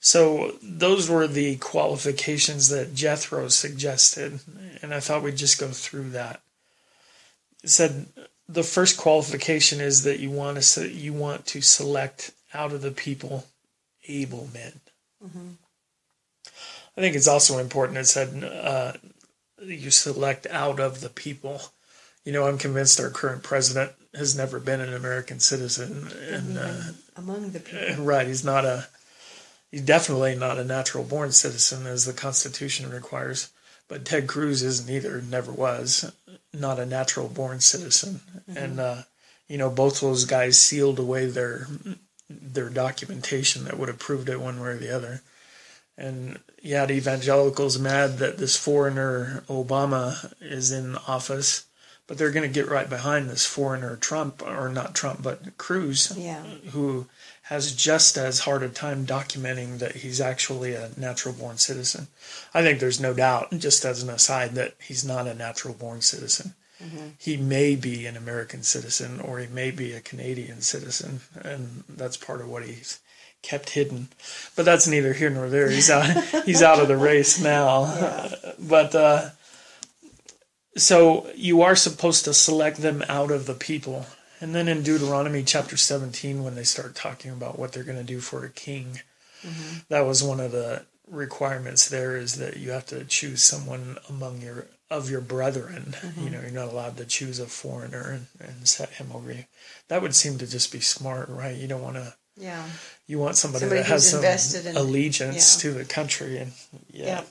So 0.00 0.54
those 0.62 1.10
were 1.10 1.26
the 1.26 1.56
qualifications 1.56 2.70
that 2.70 2.94
Jethro 2.94 3.48
suggested, 3.48 4.40
and 4.80 4.94
I 4.94 5.00
thought 5.00 5.22
we'd 5.22 5.36
just 5.36 5.60
go 5.60 5.68
through 5.68 6.10
that. 6.10 6.40
It 7.62 7.70
said 7.70 8.06
the 8.48 8.62
first 8.62 8.98
qualification 8.98 9.80
is 9.80 10.02
that 10.04 10.18
you 10.18 10.30
want 10.30 10.60
to 10.60 10.88
you 10.88 11.12
want 11.12 11.46
to 11.46 11.60
select 11.60 12.32
out 12.52 12.72
of 12.72 12.82
the 12.82 12.90
people 12.90 13.46
able 14.08 14.48
men. 14.52 14.80
I 16.96 17.00
think 17.00 17.14
it's 17.14 17.28
also 17.28 17.58
important. 17.58 17.98
It 17.98 18.06
said 18.06 18.44
uh, 18.44 18.92
you 19.62 19.90
select 19.90 20.46
out 20.48 20.80
of 20.80 21.00
the 21.00 21.08
people. 21.08 21.60
You 22.24 22.32
know, 22.32 22.46
I'm 22.46 22.58
convinced 22.58 23.00
our 23.00 23.10
current 23.10 23.42
president 23.42 23.92
has 24.14 24.36
never 24.36 24.58
been 24.58 24.80
an 24.80 24.92
American 24.92 25.38
citizen, 25.38 26.08
and 26.28 26.58
uh, 26.58 26.82
Among 27.16 27.52
the 27.52 27.60
people. 27.60 28.04
right, 28.04 28.26
he's 28.26 28.44
not 28.44 28.64
a. 28.64 28.88
He's 29.70 29.82
definitely 29.82 30.34
not 30.34 30.58
a 30.58 30.64
natural 30.64 31.04
born 31.04 31.30
citizen, 31.30 31.86
as 31.86 32.04
the 32.04 32.12
Constitution 32.12 32.90
requires. 32.90 33.52
But 33.86 34.04
Ted 34.04 34.26
Cruz 34.26 34.62
isn't 34.62 34.90
either. 34.90 35.22
Never 35.22 35.52
was. 35.52 36.12
Not 36.52 36.78
a 36.78 36.86
natural 36.86 37.28
born 37.28 37.60
citizen, 37.60 38.20
and 38.48 38.80
uh, 38.80 39.02
you 39.48 39.56
know 39.58 39.70
both 39.70 40.00
those 40.00 40.24
guys 40.24 40.60
sealed 40.60 40.98
away 40.98 41.26
their 41.26 41.66
their 42.28 42.68
documentation 42.68 43.64
that 43.64 43.78
would 43.78 43.88
have 43.88 43.98
proved 43.98 44.28
it 44.28 44.40
one 44.40 44.60
way 44.60 44.68
or 44.70 44.76
the 44.76 44.94
other. 44.94 45.22
And 45.96 46.38
yeah, 46.62 46.86
the 46.86 46.94
evangelicals 46.94 47.78
mad 47.78 48.18
that 48.18 48.38
this 48.38 48.56
foreigner 48.56 49.44
Obama 49.48 50.32
is 50.40 50.72
in 50.72 50.96
office, 51.06 51.64
but 52.06 52.18
they're 52.18 52.30
going 52.30 52.48
to 52.48 52.54
get 52.54 52.68
right 52.68 52.88
behind 52.88 53.28
this 53.28 53.46
foreigner 53.46 53.96
Trump, 53.96 54.42
or 54.42 54.68
not 54.68 54.94
Trump, 54.94 55.22
but 55.22 55.56
Cruz, 55.58 56.12
Yeah. 56.16 56.42
who 56.72 57.06
has 57.50 57.74
just 57.74 58.16
as 58.16 58.38
hard 58.38 58.62
a 58.62 58.68
time 58.68 59.04
documenting 59.04 59.80
that 59.80 59.96
he's 59.96 60.20
actually 60.20 60.72
a 60.72 60.90
natural 60.96 61.34
born 61.34 61.58
citizen. 61.58 62.06
I 62.54 62.62
think 62.62 62.78
there's 62.78 63.00
no 63.00 63.12
doubt, 63.12 63.50
just 63.58 63.84
as 63.84 64.04
an 64.04 64.08
aside, 64.08 64.52
that 64.52 64.76
he's 64.80 65.04
not 65.04 65.26
a 65.26 65.34
natural 65.34 65.74
born 65.74 66.00
citizen. 66.00 66.54
He 67.18 67.36
may 67.36 67.74
be 67.74 68.06
an 68.06 68.16
American 68.16 68.62
citizen 68.62 69.20
or 69.20 69.40
he 69.40 69.48
may 69.48 69.72
be 69.72 69.92
a 69.92 70.00
Canadian 70.00 70.60
citizen, 70.60 71.22
and 71.42 71.82
that's 71.88 72.16
part 72.16 72.40
of 72.40 72.48
what 72.48 72.64
he's 72.64 73.00
kept 73.42 73.70
hidden. 73.70 74.08
But 74.54 74.64
that's 74.64 74.86
neither 74.86 75.12
here 75.12 75.28
nor 75.28 75.48
there. 75.48 75.70
He's 75.70 75.90
out. 75.90 76.06
he's 76.46 76.62
out 76.62 76.80
of 76.80 76.86
the 76.86 76.96
race 76.96 77.40
now. 77.40 78.30
But 78.60 78.94
uh, 78.94 79.30
so 80.76 81.28
you 81.34 81.62
are 81.62 81.74
supposed 81.74 82.24
to 82.26 82.32
select 82.32 82.78
them 82.78 83.04
out 83.08 83.32
of 83.32 83.46
the 83.46 83.54
people. 83.54 84.06
And 84.40 84.54
then 84.54 84.68
in 84.68 84.82
Deuteronomy 84.82 85.42
chapter 85.42 85.76
17, 85.76 86.42
when 86.42 86.54
they 86.54 86.64
start 86.64 86.94
talking 86.94 87.30
about 87.30 87.58
what 87.58 87.72
they're 87.72 87.84
going 87.84 87.98
to 87.98 88.04
do 88.04 88.20
for 88.20 88.44
a 88.44 88.50
king, 88.50 89.00
mm-hmm. 89.42 89.78
that 89.88 90.06
was 90.06 90.22
one 90.22 90.40
of 90.40 90.52
the 90.52 90.84
requirements 91.10 91.88
there 91.88 92.16
is 92.16 92.36
that 92.36 92.56
you 92.56 92.70
have 92.70 92.86
to 92.86 93.04
choose 93.04 93.42
someone 93.42 93.98
among 94.08 94.40
your 94.40 94.66
of 94.90 95.08
your 95.08 95.20
brethren. 95.20 95.94
Mm-hmm. 96.00 96.24
You 96.24 96.30
know, 96.30 96.40
you're 96.40 96.50
not 96.50 96.68
allowed 96.68 96.96
to 96.96 97.04
choose 97.04 97.38
a 97.38 97.46
foreigner 97.46 98.10
and, 98.10 98.26
and 98.40 98.68
set 98.68 98.90
him 98.90 99.10
over 99.14 99.32
you. 99.32 99.44
That 99.88 100.02
would 100.02 100.14
seem 100.14 100.38
to 100.38 100.46
just 100.46 100.72
be 100.72 100.80
smart, 100.80 101.28
right? 101.28 101.56
You 101.56 101.68
don't 101.68 101.82
want 101.82 101.96
to. 101.96 102.14
Yeah. 102.36 102.64
You 103.06 103.18
want 103.18 103.36
somebody, 103.36 103.60
Somebody 103.60 103.82
that 103.82 103.88
has 103.88 104.10
some 104.10 104.66
in- 104.66 104.76
allegiance 104.76 105.56
yeah. 105.56 105.70
to 105.70 105.78
the 105.78 105.84
country, 105.84 106.38
and 106.38 106.52
yeah. 106.90 107.06
Yeah. 107.06 107.24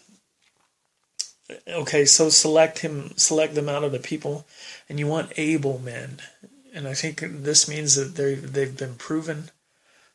Okay, 1.67 2.05
so 2.05 2.29
select 2.29 2.79
him, 2.79 3.11
select 3.17 3.55
them 3.55 3.69
out 3.69 3.83
of 3.83 3.91
the 3.91 3.99
people, 3.99 4.45
and 4.87 4.99
you 4.99 5.07
want 5.07 5.33
able 5.35 5.79
men, 5.79 6.19
and 6.73 6.87
I 6.87 6.93
think 6.93 7.19
this 7.19 7.67
means 7.67 7.95
that 7.95 8.15
they 8.15 8.35
they've 8.35 8.77
been 8.77 8.95
proven, 8.95 9.51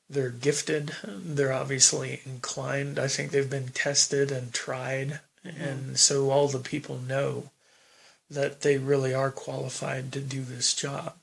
they're 0.09 0.31
gifted, 0.31 0.93
they're 1.05 1.53
obviously 1.53 2.21
inclined. 2.25 2.99
I 2.99 3.09
think 3.09 3.31
they've 3.31 3.49
been 3.49 3.69
tested 3.69 4.31
and 4.31 4.53
tried, 4.53 5.21
and 5.45 5.99
so 5.99 6.31
all 6.31 6.49
the 6.49 6.59
people 6.59 6.99
know 6.99 7.51
that 8.31 8.63
they 8.63 8.79
really 8.79 9.15
are 9.15 9.31
qualified 9.31 10.13
to 10.13 10.21
do 10.21 10.43
this 10.43 10.75
job. 10.75 11.15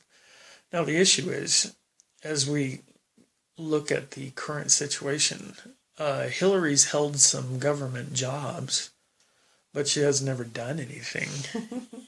Now 0.71 0.83
the 0.83 0.97
issue 0.97 1.29
is, 1.29 1.75
as 2.23 2.49
we 2.49 2.81
look 3.57 3.91
at 3.91 4.11
the 4.11 4.31
current 4.31 4.71
situation, 4.71 5.55
uh, 5.97 6.27
Hillary's 6.27 6.91
held 6.91 7.19
some 7.19 7.59
government 7.59 8.13
jobs, 8.13 8.90
but 9.73 9.87
she 9.87 10.01
has 10.01 10.21
never 10.21 10.43
done 10.43 10.79
anything, 10.79 11.29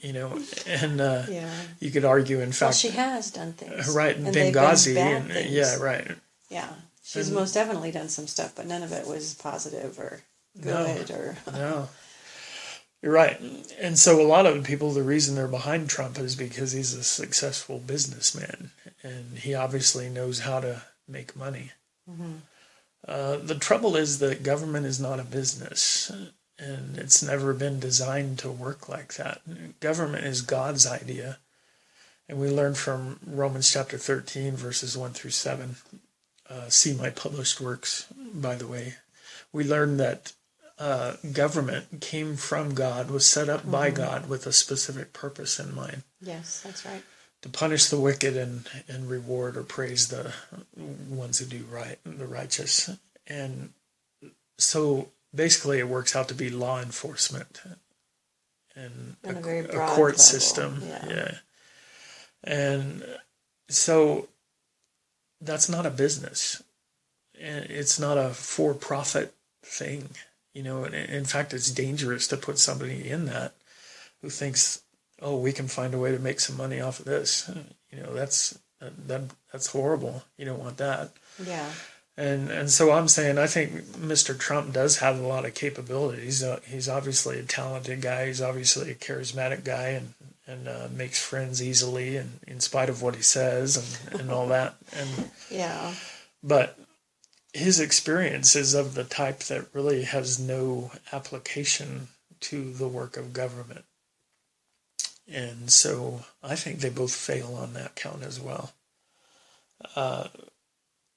you 0.01 0.13
know. 0.13 0.39
And 0.67 1.00
uh, 1.01 1.24
Yeah. 1.29 1.51
you 1.79 1.91
could 1.91 2.05
argue, 2.05 2.39
in 2.41 2.51
fact, 2.51 2.62
Well, 2.62 2.72
she 2.74 2.89
has 2.89 3.32
done 3.32 3.53
things. 3.53 3.89
right 3.89 4.15
in 4.15 4.25
And 4.27 4.36
Benghazi, 4.36 4.96
and, 4.98 5.32
things. 5.32 5.51
yeah, 5.51 5.77
right. 5.77 6.12
Yeah. 6.50 6.70
She's 7.03 7.27
And- 7.27 7.36
most 7.36 7.53
definitely 7.53 7.91
done 7.91 8.10
some 8.10 8.27
stuff, 8.27 8.53
but 8.55 8.65
none 8.67 8.84
of 8.84 8.91
it 8.91 9.08
was 9.08 9.34
positive 9.36 9.98
or 10.00 10.22
No. 10.55 10.86
good 10.86 11.12
or 11.12 11.38
No. 11.51 11.89
You're 13.01 13.12
right. 13.12 13.38
And 13.82 14.00
so 14.00 14.22
a 14.22 14.24
lot 14.27 14.46
of 14.46 14.63
people, 14.63 14.93
the 14.93 15.03
reason 15.03 15.36
they're 15.36 15.48
behind 15.50 15.89
Trump 15.89 16.17
is 16.17 16.36
because 16.38 16.72
he's 16.72 16.93
a 16.93 17.03
successful 17.03 17.79
businessman 17.79 18.72
and 19.03 19.38
he 19.39 19.53
obviously 19.53 20.08
knows 20.10 20.39
how 20.39 20.62
to 20.62 20.84
make 21.05 21.36
money. 21.36 21.72
Uh, 23.05 23.38
the 23.38 23.55
trouble 23.55 23.98
is 23.98 24.20
that 24.20 24.43
government 24.43 24.86
is 24.86 25.00
not 25.01 25.20
a 25.20 25.24
business 25.25 26.10
and 26.60 26.98
it's 26.98 27.24
never 27.24 27.53
been 27.53 27.79
designed 27.79 28.39
to 28.39 28.51
work 28.51 28.88
like 28.88 29.15
that. 29.15 29.41
Government 29.79 30.25
is 30.25 30.41
God's 30.41 30.86
idea. 30.86 31.39
And 32.29 32.39
we 32.39 32.50
learn 32.50 32.74
from 32.74 33.19
Romans 33.25 33.72
chapter 33.72 33.98
13, 33.98 34.55
verses 34.55 34.98
1 34.98 35.12
through 35.12 35.31
7. 35.31 35.75
Uh, 36.50 36.69
see 36.69 36.93
my 36.93 37.10
published 37.10 37.60
works, 37.60 38.05
by 38.33 38.55
the 38.55 38.67
way. 38.67 38.95
We 39.51 39.63
learn 39.63 39.98
that 39.98 40.33
uh, 40.79 41.15
government 41.31 42.01
came 42.01 42.36
from 42.36 42.74
God, 42.74 43.12
was 43.12 43.25
set 43.25 43.50
up 43.50 43.69
by 43.69 43.89
God 43.89 44.29
with 44.29 44.48
a 44.48 44.53
specific 44.53 45.13
purpose 45.13 45.60
in 45.60 45.75
mind 45.75 46.03
yes, 46.24 46.62
that's 46.62 46.86
right. 46.86 47.03
to 47.41 47.50
punish 47.50 47.86
the 47.86 48.00
wicked 48.00 48.36
and, 48.36 48.67
and 48.88 49.10
reward 49.10 49.57
or 49.57 49.63
praise 49.63 50.07
the 50.07 50.33
ones 51.10 51.39
who 51.39 51.45
do 51.45 51.65
right, 51.69 52.00
the 52.05 52.25
righteous. 52.25 52.89
And 53.27 53.72
so 54.57 55.10
basically, 55.33 55.79
it 55.79 55.87
works 55.87 56.15
out 56.15 56.27
to 56.29 56.35
be 56.35 56.49
law 56.49 56.81
enforcement 56.81 57.61
and 58.75 59.15
a, 59.23 59.29
a 59.29 59.63
a 59.63 59.87
court 59.87 60.13
level, 60.13 60.17
system. 60.17 60.81
yeah. 60.85 61.05
yeah. 61.09 61.31
And 62.43 63.05
so 63.69 64.27
that's 65.39 65.69
not 65.69 65.85
a 65.85 65.91
business. 65.91 66.63
And 67.39 67.65
It's 67.65 67.99
not 67.99 68.17
a 68.17 68.29
for 68.29 68.73
profit 68.73 69.33
thing. 69.63 70.09
You 70.53 70.63
know, 70.63 70.83
and 70.83 70.93
in 70.93 71.25
fact, 71.25 71.53
it's 71.53 71.71
dangerous 71.71 72.27
to 72.27 72.37
put 72.37 72.59
somebody 72.59 73.09
in 73.09 73.25
that 73.25 73.55
who 74.21 74.29
thinks, 74.29 74.83
oh, 75.19 75.37
we 75.37 75.51
can 75.51 75.67
find 75.67 75.93
a 75.93 75.97
way 75.97 76.11
to 76.11 76.19
make 76.19 76.39
some 76.39 76.57
money 76.57 76.79
off 76.79 76.99
of 76.99 77.05
this. 77.05 77.49
You 77.91 78.01
know, 78.01 78.13
that's 78.13 78.59
that, 78.79 79.07
that 79.07 79.21
that's 79.51 79.67
horrible. 79.67 80.23
You 80.37 80.45
don't 80.45 80.59
want 80.59 80.77
that. 80.77 81.11
Yeah. 81.43 81.69
And 82.15 82.51
and 82.51 82.70
so 82.70 82.91
I'm 82.91 83.08
saying 83.08 83.38
I 83.39 83.48
think 83.48 83.72
Mr. 83.98 84.38
Trump 84.38 84.72
does 84.72 84.98
have 85.00 85.20
a 85.20 85.27
lot 85.27 85.46
of 85.46 85.55
capabilities. 85.55 86.43
Uh, 86.43 86.60
he's 86.65 86.88
obviously 86.88 87.39
a 87.39 87.43
talented 87.43 88.01
guy. 88.01 88.27
He's 88.27 88.41
obviously 88.41 88.91
a 88.91 88.96
charismatic 88.96 89.63
guy, 89.63 89.89
and 89.89 90.13
and 90.46 90.67
uh, 90.67 90.89
makes 90.96 91.24
friends 91.24 91.63
easily, 91.63 92.17
and 92.17 92.39
in 92.46 92.60
spite 92.60 92.89
of 92.89 93.01
what 93.01 93.15
he 93.15 93.22
says 93.24 93.77
and, 94.12 94.20
and 94.22 94.32
all 94.32 94.48
that. 94.48 94.75
And 94.96 95.32
Yeah. 95.50 95.93
but 96.43 96.77
his 97.53 97.79
experience 97.79 98.55
is 98.55 98.74
of 98.74 98.93
the 98.93 99.03
type 99.03 99.39
that 99.43 99.74
really 99.74 100.03
has 100.03 100.39
no 100.39 100.91
application 101.12 102.10
to 102.41 102.74
the 102.74 102.88
work 102.88 103.15
of 103.17 103.32
government. 103.34 103.86
And 105.32 105.72
so 105.72 106.25
I 106.43 106.55
think 106.55 106.79
they 106.79 106.89
both 106.89 107.15
fail 107.15 107.55
on 107.55 107.74
that 107.74 107.96
count 107.96 108.24
as 108.24 108.39
well. 108.39 108.74
Uh, 109.96 110.27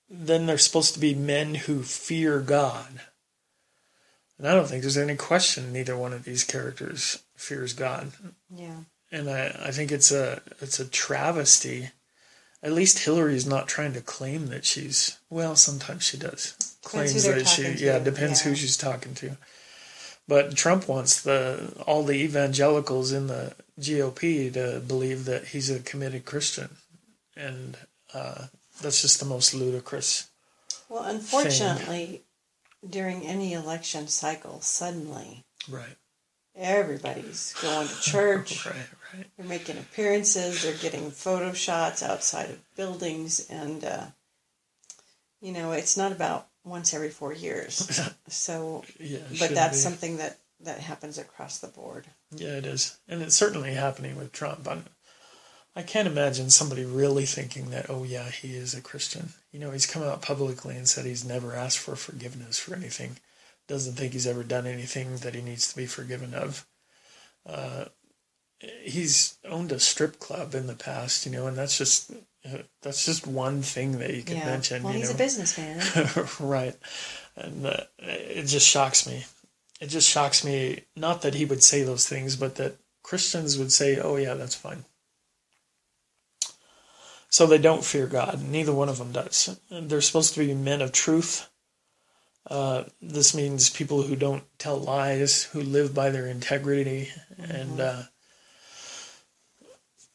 then 0.08 0.46
they're 0.46 0.58
supposed 0.58 0.94
to 0.94 1.00
be 1.00 1.14
men 1.14 1.54
who 1.54 1.82
fear 1.82 2.40
God. 2.40 3.00
And 4.38 4.46
I 4.46 4.54
don't 4.54 4.68
think 4.68 4.82
there's 4.82 4.98
any 4.98 5.16
question 5.16 5.72
neither 5.72 5.96
one 5.96 6.12
of 6.12 6.24
these 6.24 6.44
characters 6.44 7.22
fears 7.36 7.72
God 7.72 8.12
Yeah. 8.54 8.80
and 9.10 9.30
I, 9.30 9.46
I 9.64 9.70
think 9.70 9.90
it's 9.92 10.12
a 10.12 10.42
it's 10.60 10.78
a 10.80 10.86
travesty. 10.86 11.90
At 12.62 12.72
least 12.72 13.00
Hillary's 13.00 13.46
not 13.46 13.68
trying 13.68 13.92
to 13.94 14.00
claim 14.00 14.46
that 14.48 14.64
she's 14.64 15.18
well. 15.30 15.56
Sometimes 15.56 16.02
she 16.02 16.18
does 16.18 16.76
claims 16.82 17.24
that 17.24 17.46
she 17.46 17.62
to, 17.62 17.72
yeah 17.78 17.98
depends 17.98 18.44
yeah. 18.44 18.50
who 18.50 18.56
she's 18.56 18.76
talking 18.76 19.14
to. 19.14 19.36
But 20.28 20.56
Trump 20.56 20.88
wants 20.88 21.20
the 21.22 21.72
all 21.86 22.02
the 22.04 22.14
evangelicals 22.16 23.12
in 23.12 23.28
the 23.28 23.54
GOP 23.80 24.52
to 24.54 24.80
believe 24.80 25.24
that 25.26 25.48
he's 25.48 25.70
a 25.70 25.78
committed 25.80 26.24
Christian, 26.24 26.70
and 27.36 27.76
uh, 28.12 28.46
that's 28.80 29.02
just 29.02 29.18
the 29.20 29.26
most 29.26 29.54
ludicrous. 29.54 30.30
Well, 30.88 31.04
unfortunately, 31.04 32.22
during 32.88 33.26
any 33.26 33.52
election 33.54 34.08
cycle, 34.08 34.60
suddenly 34.60 35.44
Right, 35.68 35.96
everybody's 36.54 37.54
going 37.60 37.88
to 37.88 38.00
church. 38.00 38.66
right, 38.66 38.74
right. 39.14 39.26
They're 39.36 39.46
making 39.46 39.78
appearances. 39.78 40.62
They're 40.62 40.74
getting 40.74 41.10
photo 41.10 41.52
shots 41.52 42.02
outside 42.02 42.50
of 42.50 42.74
buildings, 42.76 43.46
and 43.50 43.84
uh, 43.84 44.04
you 45.40 45.52
know 45.52 45.72
it's 45.72 45.96
not 45.96 46.12
about 46.12 46.48
once 46.64 46.94
every 46.94 47.10
four 47.10 47.32
years. 47.32 48.00
So, 48.28 48.82
Yeah, 48.98 49.20
but 49.38 49.54
that's 49.54 49.76
be. 49.78 49.82
something 49.82 50.16
that 50.16 50.38
that 50.60 50.80
happens 50.80 51.16
across 51.18 51.58
the 51.58 51.68
board. 51.68 52.06
Yeah, 52.34 52.56
it 52.58 52.66
is, 52.66 52.98
and 53.08 53.22
it's 53.22 53.36
certainly 53.36 53.74
happening 53.74 54.16
with 54.16 54.32
Trump. 54.32 54.66
I 55.76 55.82
can't 55.82 56.08
imagine 56.08 56.48
somebody 56.48 56.86
really 56.86 57.26
thinking 57.26 57.68
that, 57.70 57.90
oh 57.90 58.02
yeah, 58.02 58.30
he 58.30 58.56
is 58.56 58.74
a 58.74 58.80
Christian. 58.80 59.34
You 59.52 59.60
know, 59.60 59.72
he's 59.72 59.84
come 59.84 60.02
out 60.02 60.22
publicly 60.22 60.74
and 60.74 60.88
said 60.88 61.04
he's 61.04 61.24
never 61.24 61.54
asked 61.54 61.78
for 61.78 61.96
forgiveness 61.96 62.58
for 62.58 62.74
anything. 62.74 63.18
Doesn't 63.68 63.94
think 63.94 64.14
he's 64.14 64.26
ever 64.26 64.42
done 64.42 64.66
anything 64.66 65.16
that 65.16 65.34
he 65.34 65.42
needs 65.42 65.68
to 65.68 65.76
be 65.76 65.84
forgiven 65.84 66.32
of. 66.32 66.66
Uh, 67.44 67.86
he's 68.82 69.36
owned 69.44 69.70
a 69.70 69.78
strip 69.78 70.18
club 70.18 70.54
in 70.54 70.66
the 70.66 70.74
past, 70.74 71.26
you 71.26 71.32
know, 71.32 71.46
and 71.46 71.58
that's 71.58 71.76
just 71.76 72.10
that's 72.80 73.04
just 73.04 73.26
one 73.26 73.60
thing 73.60 73.98
that 73.98 74.14
you 74.14 74.22
can 74.22 74.36
yeah. 74.36 74.46
mention. 74.46 74.82
well, 74.82 74.92
you 74.92 75.00
he's 75.00 75.10
know? 75.10 75.16
a 75.16 75.18
businessman. 75.18 75.82
right. 76.40 76.76
And 77.36 77.66
uh, 77.66 77.80
it 77.98 78.44
just 78.44 78.66
shocks 78.66 79.06
me. 79.06 79.24
It 79.80 79.88
just 79.88 80.08
shocks 80.08 80.42
me, 80.42 80.84
not 80.94 81.22
that 81.22 81.34
he 81.34 81.44
would 81.44 81.62
say 81.62 81.82
those 81.82 82.08
things, 82.08 82.36
but 82.36 82.54
that 82.54 82.76
Christians 83.02 83.58
would 83.58 83.72
say, 83.72 83.98
oh, 83.98 84.16
yeah, 84.16 84.34
that's 84.34 84.54
fine. 84.54 84.84
So 87.36 87.44
they 87.44 87.58
don't 87.58 87.84
fear 87.84 88.06
God. 88.06 88.42
Neither 88.42 88.72
one 88.72 88.88
of 88.88 88.96
them 88.96 89.12
does. 89.12 89.60
They're 89.70 90.00
supposed 90.00 90.32
to 90.32 90.40
be 90.40 90.54
men 90.54 90.80
of 90.80 90.90
truth. 90.90 91.50
Uh, 92.48 92.84
this 93.02 93.34
means 93.34 93.68
people 93.68 94.04
who 94.04 94.16
don't 94.16 94.44
tell 94.58 94.78
lies, 94.78 95.42
who 95.42 95.60
live 95.60 95.94
by 95.94 96.08
their 96.08 96.26
integrity. 96.26 97.10
Mm-hmm. 97.38 97.50
And 97.50 97.80
uh, 97.80 98.02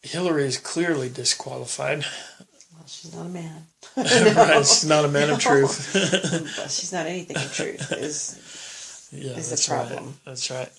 Hillary 0.02 0.46
is 0.46 0.58
clearly 0.58 1.10
disqualified. 1.10 2.06
Well, 2.74 2.88
she's 2.88 3.16
not 3.16 3.28
a 3.28 3.30
man. 3.30 3.68
no. 3.98 4.04
right, 4.04 4.66
she's 4.66 4.86
not 4.86 5.06
a 5.06 5.08
man 5.08 5.28
no. 5.28 5.36
of 5.36 5.40
truth. 5.42 5.94
well, 6.58 6.68
she's 6.70 6.92
not 6.92 7.06
anything 7.06 7.38
of 7.38 7.54
truth. 7.54 7.92
Is 7.92 9.10
yeah, 9.14 9.34
is 9.34 9.52
that's 9.52 9.68
the 9.68 9.76
problem? 9.76 10.06
Right. 10.06 10.16
That's 10.26 10.50
right. 10.50 10.72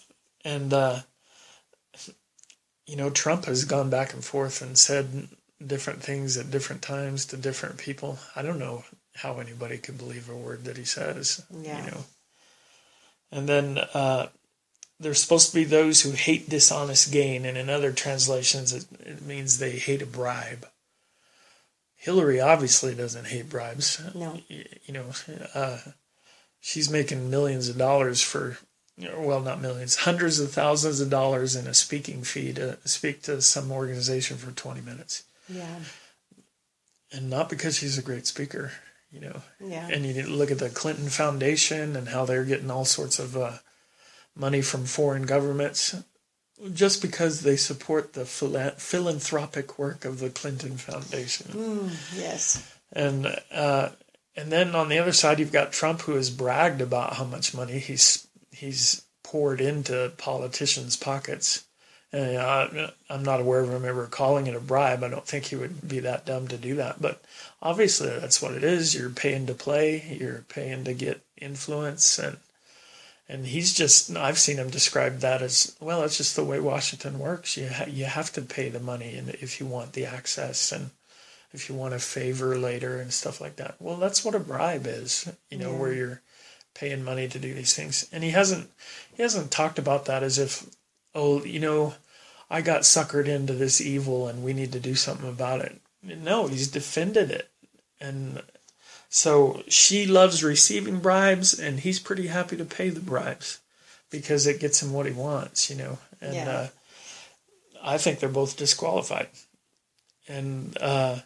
And 0.44 0.74
uh, 0.74 0.98
you 2.84 2.96
know, 2.96 3.10
Trump 3.10 3.44
has 3.44 3.64
gone 3.64 3.90
back 3.90 4.12
and 4.12 4.24
forth 4.24 4.60
and 4.60 4.76
said 4.76 5.28
different 5.66 6.02
things 6.02 6.36
at 6.36 6.50
different 6.50 6.82
times 6.82 7.26
to 7.26 7.36
different 7.36 7.78
people. 7.78 8.18
I 8.34 8.42
don't 8.42 8.58
know 8.58 8.84
how 9.14 9.38
anybody 9.38 9.78
could 9.78 9.98
believe 9.98 10.28
a 10.28 10.36
word 10.36 10.64
that 10.64 10.76
he 10.76 10.84
says. 10.84 11.44
Yeah. 11.50 11.84
You 11.84 11.90
know. 11.90 12.04
And 13.30 13.48
then 13.48 13.78
uh, 13.78 14.28
there's 15.00 15.20
supposed 15.20 15.50
to 15.50 15.54
be 15.54 15.64
those 15.64 16.02
who 16.02 16.12
hate 16.12 16.48
dishonest 16.48 17.12
gain, 17.12 17.44
and 17.44 17.56
in 17.56 17.70
other 17.70 17.92
translations, 17.92 18.72
it, 18.72 18.86
it 19.00 19.22
means 19.22 19.58
they 19.58 19.72
hate 19.72 20.02
a 20.02 20.06
bribe. 20.06 20.66
Hillary 21.96 22.40
obviously 22.40 22.94
doesn't 22.94 23.28
hate 23.28 23.48
bribes. 23.48 24.02
No. 24.14 24.40
You, 24.48 24.64
you 24.86 24.94
know, 24.94 25.06
uh, 25.54 25.78
she's 26.60 26.90
making 26.90 27.30
millions 27.30 27.68
of 27.68 27.78
dollars 27.78 28.20
for, 28.20 28.58
well, 29.16 29.40
not 29.40 29.60
millions, 29.60 29.96
hundreds 29.96 30.40
of 30.40 30.50
thousands 30.50 31.00
of 31.00 31.10
dollars 31.10 31.54
in 31.54 31.66
a 31.66 31.74
speaking 31.74 32.22
fee 32.22 32.52
to 32.54 32.78
speak 32.84 33.22
to 33.22 33.40
some 33.40 33.70
organization 33.70 34.36
for 34.36 34.50
20 34.50 34.80
minutes. 34.80 35.24
Yeah. 35.52 35.78
And 37.12 37.28
not 37.28 37.50
because 37.50 37.76
she's 37.76 37.98
a 37.98 38.02
great 38.02 38.26
speaker, 38.26 38.72
you 39.10 39.20
know. 39.20 39.42
Yeah. 39.60 39.88
And 39.88 40.06
you 40.06 40.22
look 40.22 40.50
at 40.50 40.58
the 40.58 40.70
Clinton 40.70 41.08
Foundation 41.08 41.94
and 41.94 42.08
how 42.08 42.24
they're 42.24 42.44
getting 42.44 42.70
all 42.70 42.84
sorts 42.84 43.18
of 43.18 43.36
uh, 43.36 43.58
money 44.34 44.62
from 44.62 44.84
foreign 44.84 45.26
governments 45.26 45.94
just 46.72 47.02
because 47.02 47.40
they 47.40 47.56
support 47.56 48.12
the 48.12 48.24
philanthropic 48.24 49.78
work 49.78 50.04
of 50.04 50.20
the 50.20 50.30
Clinton 50.30 50.76
Foundation. 50.76 51.48
Mm, 51.48 52.18
yes. 52.18 52.76
And 52.92 53.36
uh, 53.50 53.90
and 54.36 54.52
then 54.52 54.74
on 54.74 54.88
the 54.88 54.98
other 54.98 55.12
side, 55.12 55.38
you've 55.38 55.52
got 55.52 55.72
Trump, 55.72 56.02
who 56.02 56.14
has 56.14 56.30
bragged 56.30 56.80
about 56.80 57.14
how 57.14 57.24
much 57.24 57.54
money 57.54 57.78
he's 57.78 58.26
he's 58.50 59.02
poured 59.24 59.60
into 59.60 60.12
politicians' 60.18 60.96
pockets. 60.96 61.66
And 62.12 62.36
uh, 62.36 62.90
I'm 63.08 63.22
not 63.22 63.40
aware 63.40 63.60
of 63.60 63.70
him 63.70 63.86
ever 63.86 64.06
calling 64.06 64.46
it 64.46 64.54
a 64.54 64.60
bribe. 64.60 65.02
I 65.02 65.08
don't 65.08 65.26
think 65.26 65.46
he 65.46 65.56
would 65.56 65.88
be 65.88 66.00
that 66.00 66.26
dumb 66.26 66.46
to 66.48 66.58
do 66.58 66.74
that. 66.74 67.00
But 67.00 67.22
obviously, 67.62 68.08
that's 68.08 68.42
what 68.42 68.52
it 68.52 68.62
is. 68.62 68.94
You're 68.94 69.10
paying 69.10 69.46
to 69.46 69.54
play. 69.54 70.16
You're 70.20 70.44
paying 70.48 70.84
to 70.84 70.92
get 70.92 71.24
influence, 71.40 72.18
and 72.18 72.36
and 73.28 73.46
he's 73.46 73.72
just 73.72 74.14
I've 74.14 74.38
seen 74.38 74.58
him 74.58 74.68
describe 74.68 75.20
that 75.20 75.40
as 75.40 75.74
well. 75.80 76.02
It's 76.02 76.18
just 76.18 76.36
the 76.36 76.44
way 76.44 76.60
Washington 76.60 77.18
works. 77.18 77.56
You 77.56 77.68
ha- 77.68 77.86
you 77.88 78.04
have 78.04 78.30
to 78.32 78.42
pay 78.42 78.68
the 78.68 78.80
money, 78.80 79.16
and 79.16 79.30
if 79.30 79.58
you 79.58 79.64
want 79.64 79.94
the 79.94 80.04
access, 80.04 80.70
and 80.70 80.90
if 81.52 81.70
you 81.70 81.74
want 81.74 81.94
a 81.94 81.98
favor 81.98 82.58
later 82.58 82.98
and 82.98 83.12
stuff 83.12 83.40
like 83.40 83.56
that. 83.56 83.76
Well, 83.78 83.96
that's 83.96 84.22
what 84.22 84.34
a 84.34 84.38
bribe 84.40 84.86
is. 84.86 85.32
You 85.50 85.58
know, 85.58 85.72
yeah. 85.72 85.78
where 85.78 85.92
you're 85.94 86.22
paying 86.74 87.04
money 87.04 87.28
to 87.28 87.38
do 87.38 87.54
these 87.54 87.74
things. 87.74 88.08
And 88.12 88.24
he 88.24 88.30
hasn't 88.30 88.70
he 89.14 89.22
hasn't 89.22 89.50
talked 89.50 89.78
about 89.78 90.06
that 90.06 90.22
as 90.22 90.38
if 90.38 90.66
oh, 91.14 91.44
you 91.44 91.60
know, 91.60 91.94
I 92.50 92.60
got 92.60 92.82
suckered 92.82 93.26
into 93.26 93.54
this 93.54 93.80
evil 93.80 94.28
and 94.28 94.44
we 94.44 94.52
need 94.52 94.72
to 94.72 94.80
do 94.80 94.94
something 94.94 95.28
about 95.28 95.60
it. 95.60 95.80
No, 96.02 96.48
he's 96.48 96.68
defended 96.68 97.30
it. 97.30 97.48
And 98.00 98.42
so 99.08 99.62
she 99.68 100.06
loves 100.06 100.42
receiving 100.42 101.00
bribes 101.00 101.58
and 101.58 101.80
he's 101.80 102.00
pretty 102.00 102.26
happy 102.26 102.56
to 102.56 102.64
pay 102.64 102.88
the 102.88 103.00
bribes 103.00 103.60
because 104.10 104.46
it 104.46 104.60
gets 104.60 104.82
him 104.82 104.92
what 104.92 105.06
he 105.06 105.12
wants, 105.12 105.70
you 105.70 105.76
know. 105.76 105.98
And 106.20 106.34
yeah. 106.34 106.50
uh, 106.50 106.68
I 107.82 107.98
think 107.98 108.18
they're 108.18 108.28
both 108.28 108.56
disqualified. 108.56 109.28
And 110.28 110.76
uh, 110.80 111.20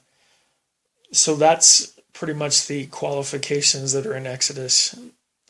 so 1.13 1.35
that's 1.35 1.93
pretty 2.13 2.35
much 2.35 2.67
the 2.67 2.87
qualifications 2.87 3.93
that 3.93 4.07
are 4.07 4.17
in 4.17 4.27
Exodus 4.27 4.99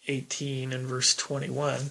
18 0.08 0.72
and 0.72 0.86
verse 0.86 1.14
21 1.14 1.90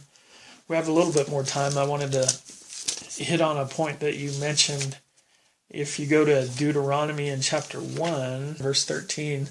we 0.67 0.75
have 0.75 0.87
a 0.87 0.91
little 0.91 1.13
bit 1.13 1.29
more 1.29 1.43
time, 1.43 1.77
I 1.77 1.85
wanted 1.85 2.11
to 2.13 3.23
hit 3.23 3.41
on 3.41 3.57
a 3.57 3.65
point 3.65 3.99
that 3.99 4.15
you 4.15 4.31
mentioned. 4.39 4.97
If 5.69 5.99
you 5.99 6.07
go 6.07 6.25
to 6.25 6.47
Deuteronomy 6.47 7.27
in 7.27 7.41
chapter 7.41 7.79
1, 7.79 8.55
verse 8.55 8.85
13, 8.85 9.47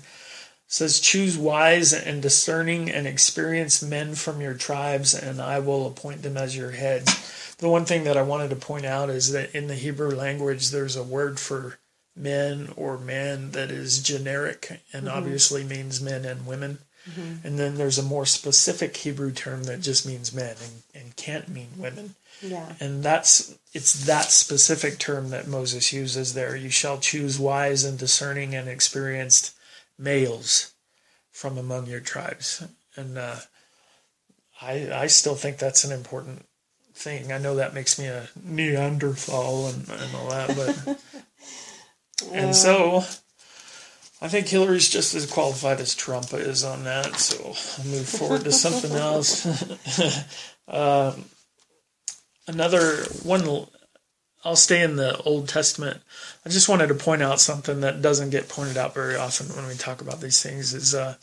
says, 0.67 1.01
Choose 1.01 1.37
wise 1.37 1.93
and 1.93 2.23
discerning 2.23 2.91
and 2.91 3.07
experienced 3.07 3.87
men 3.87 4.15
from 4.15 4.41
your 4.41 4.55
tribes, 4.55 5.15
and 5.15 5.41
I 5.41 5.59
will 5.59 5.87
appoint 5.87 6.23
them 6.23 6.37
as 6.37 6.57
your 6.57 6.73
heads. 6.73 7.57
The 7.59 7.69
one 7.69 7.85
thing 7.85 8.05
that 8.05 8.17
I 8.17 8.23
wanted 8.23 8.51
to 8.51 8.57
point 8.57 8.85
out 8.85 9.11
is 9.11 9.33
that 9.33 9.55
in 9.55 9.69
the 9.69 9.75
Hebrew 9.75 10.11
language, 10.11 10.71
there's 10.71 10.97
a 10.97 11.03
word 11.03 11.39
for 11.39 11.79
men 12.17 12.73
or 12.77 12.99
man 12.99 13.53
that 13.53 13.71
is 13.71 14.03
generic 14.03 14.81
and 14.93 15.07
mm-hmm. 15.07 15.17
obviously 15.17 15.65
means 15.65 16.01
men 16.01 16.25
and 16.25 16.47
women. 16.47 16.79
Mm-hmm. 17.09 17.47
And 17.47 17.59
then 17.59 17.75
there's 17.75 17.99
a 17.99 18.03
more 18.03 18.27
specific 18.27 18.97
Hebrew 18.97 19.33
term 19.33 19.65
that 19.65 19.81
just 19.81 20.07
means 20.07 20.33
men 20.33 20.57
and, 20.63 21.03
and 21.03 21.17
can't 21.17 21.49
mean 21.49 21.69
women. 21.77 22.15
Yeah. 22.41 22.75
And 22.81 23.03
that's 23.03 23.57
it's 23.73 24.07
that 24.07 24.31
specific 24.31 24.99
term 24.99 25.31
that 25.31 25.47
Moses 25.47 25.93
uses 25.93 26.35
there. 26.35 26.57
You 26.57 26.71
shall 26.71 26.99
choose 26.99 27.39
wise 27.39 27.85
and 27.85 27.99
discerning 27.99 28.55
and 28.55 28.69
experienced 28.69 29.55
males 29.99 30.73
from 31.31 31.59
among 31.59 31.87
your 31.87 32.01
tribes. 32.01 32.67
And 32.97 33.19
uh, 33.19 33.37
I 34.61 34.91
I 34.93 35.07
still 35.09 35.35
think 35.35 35.59
that's 35.59 35.85
an 35.85 35.93
important 35.93 36.47
thing. 36.95 37.33
I 37.33 37.39
know 37.39 37.57
that 37.57 37.75
makes 37.75 37.99
me 37.99 38.07
a 38.07 38.29
Neanderthal 38.43 39.69
and, 39.69 39.89
and 39.89 40.17
all 40.17 40.31
that, 40.31 40.57
but 40.57 41.01
and 42.33 42.55
so 42.55 43.05
I 44.25 44.29
think 44.29 44.49
Hillary's 44.49 44.89
just 44.89 45.15
as 45.15 45.31
qualified 45.31 45.81
as 45.81 45.95
Trump 45.95 46.33
is 46.33 46.65
on 46.65 46.85
that, 46.85 47.17
so 47.17 47.45
I'll 47.45 47.87
move 47.91 48.09
forward 48.09 48.45
to 48.45 48.53
something 48.53 48.93
else. 48.93 49.45
uh, 50.67 51.15
another 52.49 53.05
one, 53.23 53.67
I'll 54.43 54.57
stay 54.57 54.83
in 54.83 54.97
the 54.97 55.21
Old 55.25 55.51
Testament. 55.51 56.01
I 56.47 56.49
just 56.49 56.71
wanted 56.71 56.87
to 56.87 56.95
point 56.95 57.21
out 57.21 57.39
something 57.39 57.83
that 57.83 58.01
doesn't 58.01 58.31
get 58.31 58.49
pointed 58.49 58.79
out 58.79 58.95
very 58.95 59.15
often 59.15 59.55
when 59.55 59.69
we 59.69 59.75
talk 59.75 60.01
about 60.01 60.23
these 60.23 60.43
things 60.43 60.73
is 60.73 60.95
uh, 60.95 61.17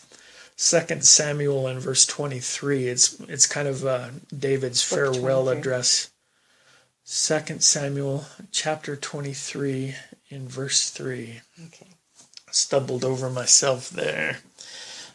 Second 0.55 1.03
Samuel 1.03 1.67
in 1.69 1.79
verse 1.79 2.05
23. 2.05 2.87
It's 2.87 3.19
it's 3.21 3.47
kind 3.47 3.67
of 3.67 3.83
uh, 3.83 4.09
David's 4.37 4.83
farewell 4.83 5.49
address. 5.49 6.11
Second 7.03 7.63
Samuel 7.63 8.25
chapter 8.51 8.95
23 8.95 9.95
in 10.29 10.47
verse 10.47 10.91
3. 10.91 11.41
Okay 11.65 11.95
stumbled 12.51 13.03
over 13.03 13.29
myself 13.29 13.89
there. 13.89 14.39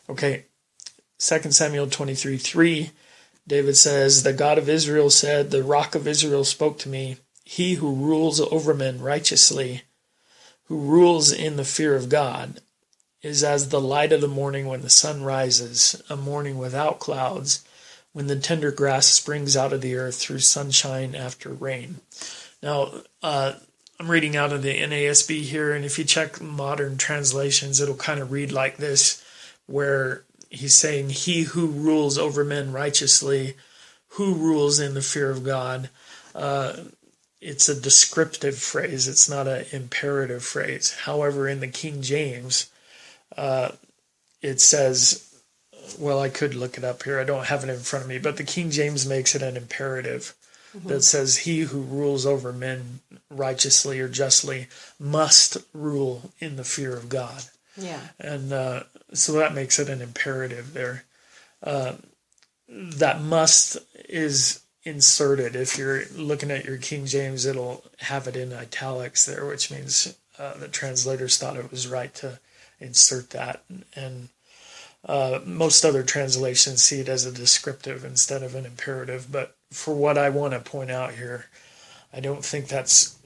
Okay, 0.08 0.44
2 1.18 1.50
Samuel 1.50 1.88
23 1.88 2.36
3, 2.36 2.90
David 3.46 3.76
says, 3.76 4.22
The 4.22 4.32
God 4.32 4.58
of 4.58 4.68
Israel 4.68 5.10
said, 5.10 5.50
The 5.50 5.62
rock 5.62 5.94
of 5.94 6.06
Israel 6.06 6.44
spoke 6.44 6.78
to 6.80 6.88
me, 6.88 7.16
He 7.44 7.74
who 7.74 7.94
rules 7.94 8.40
over 8.40 8.74
men 8.74 9.00
righteously, 9.00 9.82
who 10.64 10.78
rules 10.78 11.32
in 11.32 11.56
the 11.56 11.64
fear 11.64 11.94
of 11.94 12.08
God, 12.08 12.60
is 13.22 13.42
as 13.42 13.68
the 13.68 13.80
light 13.80 14.12
of 14.12 14.20
the 14.20 14.28
morning 14.28 14.66
when 14.66 14.82
the 14.82 14.90
sun 14.90 15.22
rises, 15.22 16.00
a 16.08 16.16
morning 16.16 16.58
without 16.58 16.98
clouds, 16.98 17.64
when 18.12 18.26
the 18.26 18.38
tender 18.38 18.70
grass 18.70 19.06
springs 19.06 19.56
out 19.56 19.72
of 19.72 19.80
the 19.80 19.96
earth 19.96 20.16
through 20.16 20.38
sunshine 20.38 21.14
after 21.14 21.50
rain. 21.50 22.00
Now, 22.62 23.02
uh, 23.22 23.54
I'm 23.98 24.10
reading 24.10 24.36
out 24.36 24.52
of 24.52 24.62
the 24.62 24.74
NASB 24.74 25.42
here, 25.42 25.72
and 25.72 25.84
if 25.84 25.98
you 25.98 26.04
check 26.04 26.40
modern 26.40 26.98
translations, 26.98 27.80
it'll 27.80 27.94
kind 27.94 28.20
of 28.20 28.30
read 28.30 28.52
like 28.52 28.76
this, 28.76 29.24
where 29.66 30.24
he's 30.50 30.74
saying, 30.74 31.10
He 31.10 31.42
who 31.44 31.66
rules 31.66 32.18
over 32.18 32.44
men 32.44 32.72
righteously, 32.72 33.56
who 34.10 34.34
rules 34.34 34.78
in 34.78 34.92
the 34.94 35.02
fear 35.02 35.30
of 35.30 35.44
God. 35.44 35.88
Uh, 36.34 36.74
it's 37.40 37.68
a 37.68 37.80
descriptive 37.80 38.58
phrase, 38.58 39.08
it's 39.08 39.30
not 39.30 39.48
an 39.48 39.64
imperative 39.72 40.44
phrase. 40.44 40.94
However, 41.04 41.48
in 41.48 41.60
the 41.60 41.68
King 41.68 42.02
James, 42.02 42.70
uh, 43.36 43.70
it 44.42 44.60
says, 44.60 45.26
well, 45.98 46.20
I 46.20 46.28
could 46.28 46.54
look 46.54 46.76
it 46.76 46.84
up 46.84 47.02
here. 47.04 47.20
I 47.20 47.24
don't 47.24 47.46
have 47.46 47.64
it 47.64 47.70
in 47.70 47.78
front 47.78 48.04
of 48.04 48.08
me, 48.08 48.18
but 48.18 48.36
the 48.36 48.44
King 48.44 48.70
James 48.70 49.06
makes 49.06 49.34
it 49.34 49.42
an 49.42 49.56
imperative 49.56 50.34
mm-hmm. 50.76 50.88
that 50.88 51.02
says, 51.02 51.38
He 51.38 51.60
who 51.60 51.80
rules 51.80 52.26
over 52.26 52.52
men 52.52 53.00
righteously 53.30 54.00
or 54.00 54.08
justly 54.08 54.68
must 54.98 55.58
rule 55.72 56.32
in 56.38 56.56
the 56.56 56.64
fear 56.64 56.96
of 56.96 57.08
God. 57.08 57.44
Yeah. 57.76 58.00
And 58.18 58.52
uh, 58.52 58.84
so 59.12 59.32
that 59.32 59.54
makes 59.54 59.78
it 59.78 59.88
an 59.88 60.00
imperative 60.00 60.72
there. 60.74 61.04
Uh, 61.62 61.94
that 62.68 63.20
must 63.20 63.78
is 64.08 64.60
inserted. 64.82 65.56
If 65.56 65.76
you're 65.76 66.04
looking 66.14 66.50
at 66.50 66.64
your 66.64 66.78
King 66.78 67.06
James, 67.06 67.44
it'll 67.44 67.84
have 67.98 68.26
it 68.28 68.36
in 68.36 68.52
italics 68.52 69.26
there, 69.26 69.44
which 69.44 69.70
means 69.70 70.16
uh, 70.38 70.54
the 70.54 70.68
translators 70.68 71.36
thought 71.36 71.56
it 71.56 71.70
was 71.70 71.88
right 71.88 72.14
to 72.16 72.38
insert 72.78 73.30
that, 73.30 73.62
and 73.94 74.28
uh, 75.04 75.40
most 75.44 75.84
other 75.84 76.02
translations 76.02 76.82
see 76.82 77.00
it 77.00 77.08
as 77.08 77.24
a 77.24 77.32
descriptive 77.32 78.04
instead 78.04 78.42
of 78.42 78.54
an 78.54 78.66
imperative. 78.66 79.30
But 79.30 79.55
for 79.76 79.94
what 79.94 80.16
I 80.16 80.30
want 80.30 80.54
to 80.54 80.60
point 80.60 80.90
out 80.90 81.12
here, 81.12 81.46
I 82.10 82.20
don't 82.20 82.42
think 82.42 82.66
that's 82.66 83.18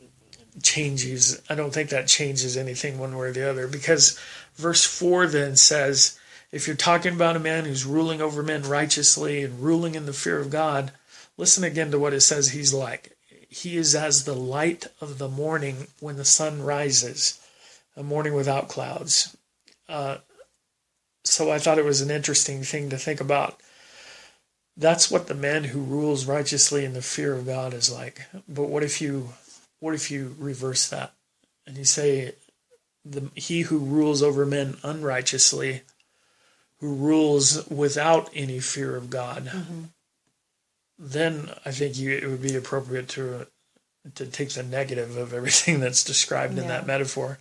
changes. 0.62 1.40
I 1.48 1.54
don't 1.54 1.72
think 1.72 1.90
that 1.90 2.08
changes 2.08 2.56
anything 2.56 2.98
one 2.98 3.16
way 3.16 3.28
or 3.28 3.32
the 3.32 3.48
other 3.48 3.68
because 3.68 4.18
verse 4.56 4.84
four 4.84 5.28
then 5.28 5.54
says, 5.54 6.18
if 6.50 6.66
you're 6.66 6.74
talking 6.74 7.14
about 7.14 7.36
a 7.36 7.40
man 7.40 7.64
who's 7.64 7.86
ruling 7.86 8.20
over 8.20 8.42
men 8.42 8.62
righteously 8.62 9.44
and 9.44 9.60
ruling 9.60 9.94
in 9.94 10.06
the 10.06 10.12
fear 10.12 10.40
of 10.40 10.50
God, 10.50 10.90
listen 11.36 11.62
again 11.62 11.92
to 11.92 12.00
what 12.00 12.12
it 12.12 12.22
says 12.22 12.50
he's 12.50 12.74
like. 12.74 13.16
He 13.48 13.76
is 13.76 13.94
as 13.94 14.24
the 14.24 14.34
light 14.34 14.88
of 15.00 15.18
the 15.18 15.28
morning 15.28 15.86
when 16.00 16.16
the 16.16 16.24
sun 16.24 16.62
rises, 16.62 17.40
a 17.96 18.02
morning 18.02 18.34
without 18.34 18.68
clouds. 18.68 19.36
Uh, 19.88 20.18
so 21.22 21.52
I 21.52 21.58
thought 21.60 21.78
it 21.78 21.84
was 21.84 22.00
an 22.00 22.10
interesting 22.10 22.64
thing 22.64 22.90
to 22.90 22.98
think 22.98 23.20
about. 23.20 23.60
That's 24.76 25.10
what 25.10 25.26
the 25.26 25.34
man 25.34 25.64
who 25.64 25.80
rules 25.80 26.26
righteously 26.26 26.84
in 26.84 26.94
the 26.94 27.02
fear 27.02 27.34
of 27.34 27.46
God 27.46 27.74
is 27.74 27.92
like. 27.92 28.22
But 28.48 28.68
what 28.68 28.82
if 28.82 29.00
you 29.00 29.30
what 29.80 29.94
if 29.94 30.10
you 30.10 30.36
reverse 30.38 30.88
that 30.88 31.12
and 31.66 31.76
you 31.76 31.84
say 31.84 32.34
the 33.04 33.30
he 33.34 33.62
who 33.62 33.78
rules 33.78 34.22
over 34.22 34.44
men 34.44 34.76
unrighteously 34.82 35.82
who 36.80 36.94
rules 36.94 37.66
without 37.68 38.30
any 38.34 38.60
fear 38.60 38.94
of 38.94 39.10
God 39.10 39.46
mm-hmm. 39.46 39.84
then 40.98 41.50
I 41.64 41.70
think 41.70 41.98
you, 41.98 42.12
it 42.12 42.26
would 42.26 42.42
be 42.42 42.56
appropriate 42.56 43.08
to 43.10 43.46
to 44.14 44.26
take 44.26 44.50
the 44.50 44.62
negative 44.62 45.16
of 45.16 45.32
everything 45.32 45.80
that's 45.80 46.04
described 46.04 46.56
yeah. 46.56 46.62
in 46.62 46.68
that 46.68 46.86
metaphor 46.86 47.38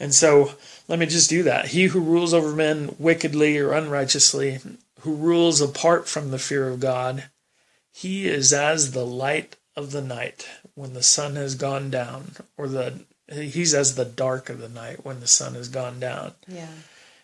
and 0.00 0.14
so 0.14 0.52
let 0.86 0.98
me 0.98 1.06
just 1.06 1.28
do 1.28 1.42
that. 1.42 1.66
He 1.66 1.84
who 1.84 2.00
rules 2.00 2.32
over 2.32 2.54
men 2.54 2.94
wickedly 2.98 3.58
or 3.58 3.72
unrighteously, 3.72 4.58
who 5.00 5.14
rules 5.14 5.60
apart 5.60 6.08
from 6.08 6.30
the 6.30 6.38
fear 6.38 6.68
of 6.68 6.80
God, 6.80 7.24
he 7.90 8.26
is 8.28 8.52
as 8.52 8.92
the 8.92 9.06
light 9.06 9.56
of 9.76 9.92
the 9.92 10.02
night 10.02 10.48
when 10.74 10.94
the 10.94 11.02
sun 11.02 11.36
has 11.36 11.54
gone 11.54 11.90
down, 11.90 12.32
or 12.56 12.68
the 12.68 13.04
he's 13.30 13.74
as 13.74 13.94
the 13.94 14.04
dark 14.04 14.48
of 14.48 14.58
the 14.58 14.68
night 14.68 15.04
when 15.04 15.20
the 15.20 15.26
sun 15.26 15.54
has 15.54 15.68
gone 15.68 16.00
down. 16.00 16.32
Yeah. 16.46 16.68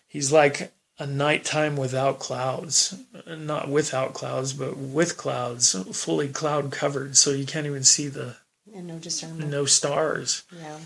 He's 0.07 0.31
like 0.31 0.71
a 0.97 1.05
nighttime 1.05 1.75
without 1.75 2.19
clouds, 2.19 2.97
not 3.27 3.69
without 3.69 4.13
clouds, 4.13 4.53
but 4.53 4.77
with 4.77 5.17
clouds, 5.17 5.75
fully 5.91 6.29
cloud 6.29 6.71
covered, 6.71 7.17
so 7.17 7.31
you 7.31 7.45
can't 7.45 7.65
even 7.65 7.83
see 7.83 8.07
the 8.07 8.37
and 8.73 8.87
no 8.87 8.97
discernment, 8.97 9.49
no 9.49 9.65
stars. 9.65 10.43
Yeah. 10.51 10.79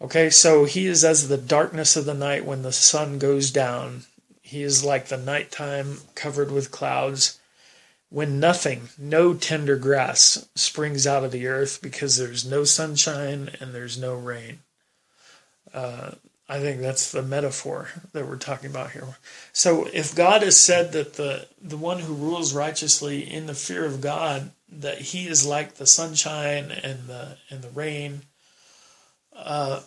Okay, 0.00 0.30
so 0.30 0.64
he 0.64 0.86
is 0.86 1.04
as 1.04 1.28
the 1.28 1.38
darkness 1.38 1.96
of 1.96 2.04
the 2.04 2.14
night 2.14 2.44
when 2.44 2.62
the 2.62 2.72
sun 2.72 3.18
goes 3.18 3.50
down. 3.50 4.02
He 4.46 4.62
is 4.62 4.84
like 4.84 5.06
the 5.06 5.16
nighttime 5.16 5.98
covered 6.14 6.52
with 6.52 6.70
clouds 6.70 7.40
when 8.10 8.38
nothing, 8.38 8.90
no 8.96 9.34
tender 9.34 9.74
grass 9.74 10.48
springs 10.54 11.04
out 11.04 11.24
of 11.24 11.32
the 11.32 11.48
earth 11.48 11.82
because 11.82 12.16
there's 12.16 12.48
no 12.48 12.62
sunshine 12.62 13.50
and 13.58 13.74
there's 13.74 13.98
no 13.98 14.14
rain. 14.14 14.60
Uh, 15.74 16.12
I 16.48 16.60
think 16.60 16.80
that's 16.80 17.10
the 17.10 17.24
metaphor 17.24 17.88
that 18.12 18.28
we're 18.28 18.36
talking 18.36 18.70
about 18.70 18.92
here. 18.92 19.16
So 19.52 19.88
if 19.92 20.14
God 20.14 20.42
has 20.42 20.56
said 20.56 20.92
that 20.92 21.14
the, 21.14 21.48
the 21.60 21.76
one 21.76 21.98
who 21.98 22.14
rules 22.14 22.54
righteously 22.54 23.28
in 23.28 23.46
the 23.46 23.54
fear 23.54 23.84
of 23.84 24.00
God, 24.00 24.52
that 24.70 24.98
he 24.98 25.26
is 25.26 25.44
like 25.44 25.74
the 25.74 25.88
sunshine 25.88 26.70
and 26.70 27.08
the 27.08 27.38
and 27.50 27.62
the 27.62 27.70
rain, 27.70 28.22
uh, 29.34 29.80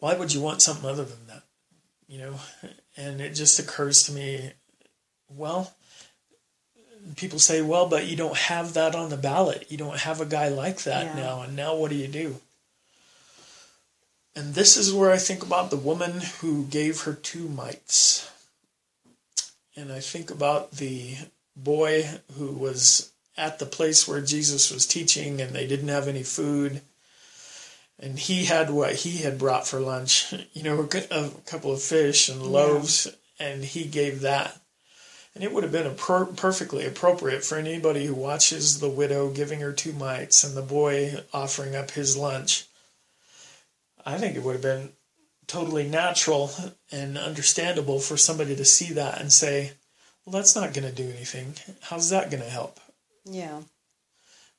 why 0.00 0.14
would 0.16 0.34
you 0.34 0.42
want 0.42 0.60
something 0.60 0.88
other 0.88 1.04
than 1.04 1.26
that? 1.28 1.44
You 2.06 2.18
know, 2.18 2.34
and 2.96 3.20
it 3.20 3.34
just 3.34 3.58
occurs 3.58 4.04
to 4.04 4.12
me, 4.12 4.52
well, 5.28 5.74
people 7.16 7.38
say, 7.38 7.62
well, 7.62 7.88
but 7.88 8.06
you 8.06 8.16
don't 8.16 8.36
have 8.36 8.74
that 8.74 8.94
on 8.94 9.10
the 9.10 9.16
ballot. 9.16 9.66
You 9.68 9.78
don't 9.78 9.98
have 9.98 10.20
a 10.20 10.26
guy 10.26 10.48
like 10.48 10.82
that 10.84 11.16
yeah. 11.16 11.22
now. 11.22 11.42
And 11.42 11.56
now 11.56 11.74
what 11.74 11.90
do 11.90 11.96
you 11.96 12.08
do? 12.08 12.36
And 14.34 14.54
this 14.54 14.76
is 14.76 14.92
where 14.92 15.10
I 15.10 15.18
think 15.18 15.42
about 15.42 15.70
the 15.70 15.76
woman 15.76 16.20
who 16.40 16.64
gave 16.64 17.02
her 17.02 17.12
two 17.12 17.48
mites. 17.48 18.30
And 19.76 19.92
I 19.92 20.00
think 20.00 20.30
about 20.30 20.72
the 20.72 21.16
boy 21.56 22.08
who 22.36 22.52
was 22.52 23.12
at 23.36 23.58
the 23.58 23.66
place 23.66 24.06
where 24.06 24.20
Jesus 24.20 24.70
was 24.70 24.86
teaching 24.86 25.40
and 25.40 25.52
they 25.54 25.66
didn't 25.66 25.88
have 25.88 26.08
any 26.08 26.22
food 26.22 26.82
and 28.02 28.18
he 28.18 28.46
had 28.46 28.68
what 28.68 28.96
he 28.96 29.18
had 29.18 29.38
brought 29.38 29.66
for 29.66 29.78
lunch, 29.78 30.34
you 30.52 30.64
know, 30.64 30.80
a 30.82 31.30
couple 31.46 31.72
of 31.72 31.80
fish 31.80 32.28
and 32.28 32.42
loaves, 32.42 33.06
yeah. 33.06 33.46
and 33.46 33.64
he 33.64 33.84
gave 33.84 34.20
that. 34.20 34.58
And 35.34 35.42
it 35.42 35.52
would 35.52 35.62
have 35.62 35.72
been 35.72 35.94
per- 35.94 36.26
perfectly 36.26 36.84
appropriate 36.84 37.42
for 37.42 37.56
anybody 37.56 38.04
who 38.04 38.14
watches 38.14 38.80
the 38.80 38.90
widow 38.90 39.30
giving 39.30 39.60
her 39.60 39.72
two 39.72 39.94
mites 39.94 40.44
and 40.44 40.54
the 40.54 40.62
boy 40.62 41.22
offering 41.32 41.74
up 41.74 41.92
his 41.92 42.18
lunch. 42.18 42.66
I 44.04 44.18
think 44.18 44.36
it 44.36 44.42
would 44.42 44.52
have 44.52 44.62
been 44.62 44.90
totally 45.46 45.88
natural 45.88 46.50
and 46.90 47.16
understandable 47.16 47.98
for 47.98 48.18
somebody 48.18 48.56
to 48.56 48.64
see 48.64 48.92
that 48.92 49.20
and 49.20 49.32
say, 49.32 49.72
well, 50.26 50.34
that's 50.34 50.54
not 50.54 50.74
going 50.74 50.86
to 50.86 50.94
do 50.94 51.08
anything. 51.08 51.54
How's 51.80 52.10
that 52.10 52.30
going 52.30 52.42
to 52.42 52.50
help? 52.50 52.78
Yeah 53.24 53.62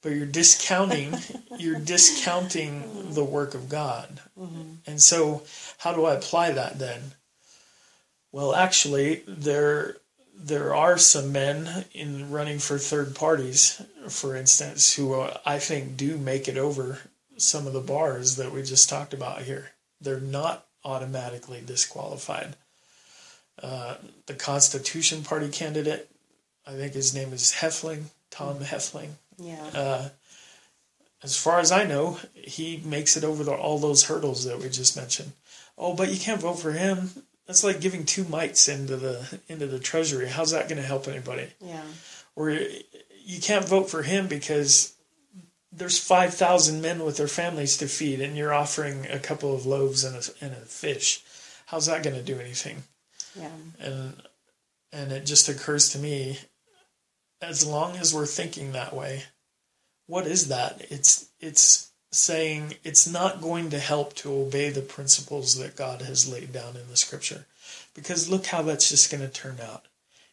but 0.04 0.12
you're 0.12 0.26
discounting 0.26 1.16
you're 1.58 1.80
discounting 1.80 3.14
the 3.14 3.24
work 3.24 3.56
of 3.56 3.70
God. 3.70 4.20
Mm-hmm. 4.40 4.74
And 4.86 5.02
so 5.02 5.44
how 5.80 5.94
do 5.94 6.06
I 6.06 6.14
apply 6.14 6.52
that 6.52 6.78
then? 6.78 7.14
Well, 8.32 8.54
actually 8.54 9.24
there 9.28 9.98
there 10.36 10.76
are 10.76 10.98
some 10.98 11.32
men 11.32 11.86
in 11.94 12.30
running 12.32 12.60
for 12.60 12.78
third 12.78 13.16
parties, 13.16 13.82
for 14.10 14.36
instance, 14.36 14.96
who 14.96 15.14
uh, 15.14 15.38
I 15.46 15.58
think 15.60 15.96
do 15.96 16.18
make 16.18 16.48
it 16.48 16.58
over 16.58 17.00
some 17.38 17.66
of 17.66 17.74
the 17.74 17.80
bars 17.80 18.36
that 18.36 18.52
we 18.52 18.62
just 18.64 18.90
talked 18.90 19.14
about 19.14 19.44
here. 19.44 19.72
They're 20.02 20.20
not 20.20 20.66
automatically 20.84 21.62
disqualified. 21.66 22.56
Uh, 23.62 23.96
the 24.26 24.34
Constitution 24.34 25.24
Party 25.24 25.48
candidate, 25.50 26.10
I 26.68 26.72
think 26.72 26.94
his 26.94 27.14
name 27.14 27.32
is 27.32 27.56
Heflin, 27.60 28.06
Tom 28.30 28.56
mm-hmm. 28.56 28.64
Heflin. 28.64 29.10
Yeah. 29.38 29.66
Uh, 29.74 30.10
as 31.24 31.38
far 31.38 31.60
as 31.60 31.72
I 31.72 31.86
know, 31.86 32.20
he 32.34 32.82
makes 32.84 33.16
it 33.16 33.24
over 33.24 33.44
the, 33.44 33.54
all 33.54 33.80
those 33.80 34.04
hurdles 34.04 34.44
that 34.46 34.60
we 34.60 34.70
just 34.70 34.98
mentioned. 34.98 35.32
Oh, 35.78 35.94
but 35.94 36.12
you 36.12 36.20
can't 36.20 36.42
vote 36.42 36.60
for 36.60 36.74
him. 36.74 37.10
That's 37.48 37.64
like 37.64 37.82
giving 37.82 38.06
two 38.06 38.26
mites 38.26 38.68
into 38.68 38.96
the 38.96 39.40
into 39.48 39.68
the 39.68 39.80
treasury. 39.80 40.28
How's 40.28 40.52
that 40.52 40.70
going 40.70 40.82
to 40.82 40.88
help 40.88 41.08
anybody? 41.08 41.48
Yeah. 41.60 41.84
Or 42.36 42.50
you 42.52 43.42
can't 43.42 43.68
vote 43.68 43.90
for 43.90 44.04
him 44.04 44.28
because 44.28 44.94
there's 45.72 45.98
five 45.98 46.34
thousand 46.34 46.82
men 46.82 47.04
with 47.04 47.18
their 47.18 47.28
families 47.28 47.78
to 47.78 47.88
feed, 47.88 48.22
and 48.22 48.38
you're 48.38 48.54
offering 48.54 49.08
a 49.08 49.20
couple 49.20 49.54
of 49.54 49.66
loaves 49.66 50.04
and 50.04 50.16
a, 50.16 50.46
and 50.46 50.54
a 50.54 50.66
fish. 50.66 51.24
How's 51.66 51.88
that 51.88 52.04
going 52.04 52.16
to 52.16 52.24
do 52.24 52.40
anything? 52.40 52.84
Yeah. 53.38 53.50
And 53.80 54.14
and 54.92 55.12
it 55.12 55.26
just 55.26 55.50
occurs 55.50 55.90
to 55.90 55.98
me 55.98 56.38
as 57.44 57.66
long 57.66 57.98
as 57.98 58.14
we're 58.14 58.26
thinking 58.26 58.72
that 58.72 58.96
way, 58.96 59.24
what 60.08 60.28
is 60.28 60.48
that? 60.50 60.86
It's 60.90 61.30
it's 61.40 61.92
saying 62.12 62.76
it's 62.84 63.08
not 63.08 63.42
going 63.42 63.70
to 63.72 63.80
help 63.80 64.14
to 64.16 64.32
obey 64.32 64.70
the 64.70 64.82
principles 64.82 65.56
that 65.56 65.76
God 65.76 66.02
has 66.02 66.32
laid 66.32 66.54
down 66.54 66.76
in 66.76 66.88
the 66.90 66.98
scripture. 66.98 67.46
Because 67.96 68.30
look 68.30 68.48
how 68.48 68.62
that's 68.62 68.90
just 68.90 69.12
going 69.12 69.22
to 69.22 69.30
turn 69.30 69.58
out. 69.62 69.86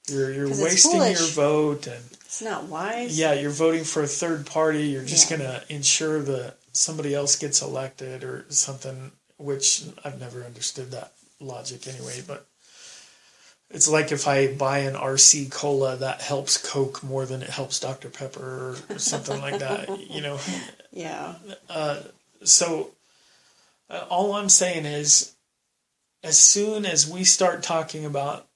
You're 0.08 0.32
you're 0.32 0.48
wasting 0.48 1.00
your 1.00 1.28
vote 1.32 1.86
and 1.86 2.02
it's 2.24 2.42
not 2.42 2.64
wise. 2.64 3.18
Yeah, 3.18 3.34
you're 3.34 3.50
voting 3.50 3.84
for 3.84 4.02
a 4.02 4.08
third 4.08 4.46
party. 4.46 4.84
You're 4.84 5.04
just 5.04 5.30
yeah. 5.30 5.36
going 5.36 5.50
to 5.50 5.74
ensure 5.74 6.20
that 6.22 6.56
somebody 6.72 7.14
else 7.14 7.36
gets 7.36 7.62
elected 7.62 8.24
or 8.24 8.46
something 8.48 9.12
which 9.40 9.84
I've 10.04 10.20
never 10.20 10.42
understood 10.44 10.90
that 10.90 11.12
logic 11.40 11.88
anyway, 11.88 12.22
but 12.26 12.46
it's 13.70 13.88
like 13.88 14.10
if 14.10 14.26
I 14.26 14.52
buy 14.52 14.78
an 14.78 14.94
RC 14.94 15.50
cola 15.50 15.96
that 15.96 16.22
helps 16.22 16.58
Coke 16.58 17.02
more 17.04 17.24
than 17.24 17.42
it 17.42 17.50
helps 17.50 17.78
Dr 17.78 18.08
Pepper 18.10 18.76
or 18.88 18.98
something 18.98 19.40
like 19.40 19.60
that, 19.60 19.88
you 20.10 20.20
know. 20.20 20.38
Yeah. 20.92 21.36
Uh, 21.68 22.00
so 22.42 22.90
uh, 23.88 24.06
all 24.10 24.32
I'm 24.32 24.48
saying 24.48 24.86
is, 24.86 25.36
as 26.24 26.36
soon 26.36 26.84
as 26.84 27.08
we 27.08 27.22
start 27.22 27.62
talking 27.62 28.04
about, 28.04 28.48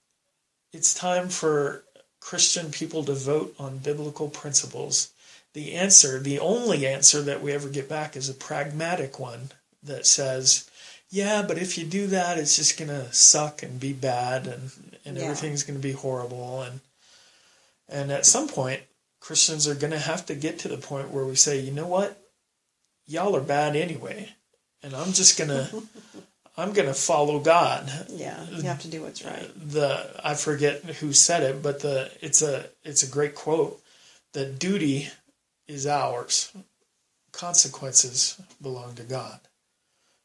it's 0.72 0.92
time 0.92 1.28
for 1.28 1.84
Christian 2.18 2.72
people 2.72 3.04
to 3.04 3.12
vote 3.12 3.54
on 3.56 3.78
biblical 3.78 4.28
principles. 4.28 5.12
The 5.52 5.74
answer, 5.74 6.18
the 6.18 6.40
only 6.40 6.88
answer 6.88 7.22
that 7.22 7.40
we 7.40 7.52
ever 7.52 7.68
get 7.68 7.88
back, 7.88 8.16
is 8.16 8.28
a 8.28 8.34
pragmatic 8.34 9.20
one 9.20 9.50
that 9.80 10.08
says, 10.08 10.68
yeah, 11.08 11.44
but 11.46 11.56
if 11.56 11.78
you 11.78 11.84
do 11.84 12.08
that, 12.08 12.36
it's 12.36 12.56
just 12.56 12.76
going 12.76 12.88
to 12.88 13.12
suck 13.12 13.62
and 13.62 13.78
be 13.78 13.92
bad 13.92 14.48
and, 14.48 14.72
and 15.04 15.16
yeah. 15.16 15.24
everything's 15.24 15.62
going 15.62 15.78
to 15.78 15.82
be 15.82 15.92
horrible. 15.92 16.62
And, 16.62 16.80
and 17.88 18.10
at 18.10 18.26
some 18.26 18.48
point, 18.48 18.80
Christians 19.20 19.66
are 19.68 19.74
going 19.74 19.92
to 19.92 19.98
have 19.98 20.26
to 20.26 20.34
get 20.34 20.58
to 20.60 20.68
the 20.68 20.76
point 20.76 21.10
where 21.10 21.24
we 21.24 21.34
say, 21.34 21.58
you 21.60 21.72
know 21.72 21.86
what? 21.86 22.20
Y'all 23.06 23.36
are 23.36 23.40
bad 23.40 23.76
anyway. 23.76 24.30
and 24.84 24.94
I'm 24.94 25.12
just 25.12 25.38
gonna 25.38 25.68
I'm 26.56 26.72
gonna 26.72 26.94
follow 26.94 27.40
God. 27.40 27.90
Yeah, 28.08 28.44
you 28.50 28.62
have 28.62 28.82
to 28.82 28.88
do 28.88 29.02
what's 29.02 29.24
right. 29.24 29.50
The 29.56 30.20
I 30.22 30.34
forget 30.34 30.82
who 30.84 31.12
said 31.12 31.42
it, 31.42 31.62
but 31.62 31.80
the 31.80 32.10
it's 32.20 32.42
a 32.42 32.66
it's 32.84 33.02
a 33.02 33.10
great 33.10 33.34
quote. 33.34 33.80
The 34.32 34.44
duty 34.46 35.08
is 35.66 35.86
ours. 35.86 36.52
Consequences 37.32 38.40
belong 38.62 38.94
to 38.94 39.02
God. 39.02 39.40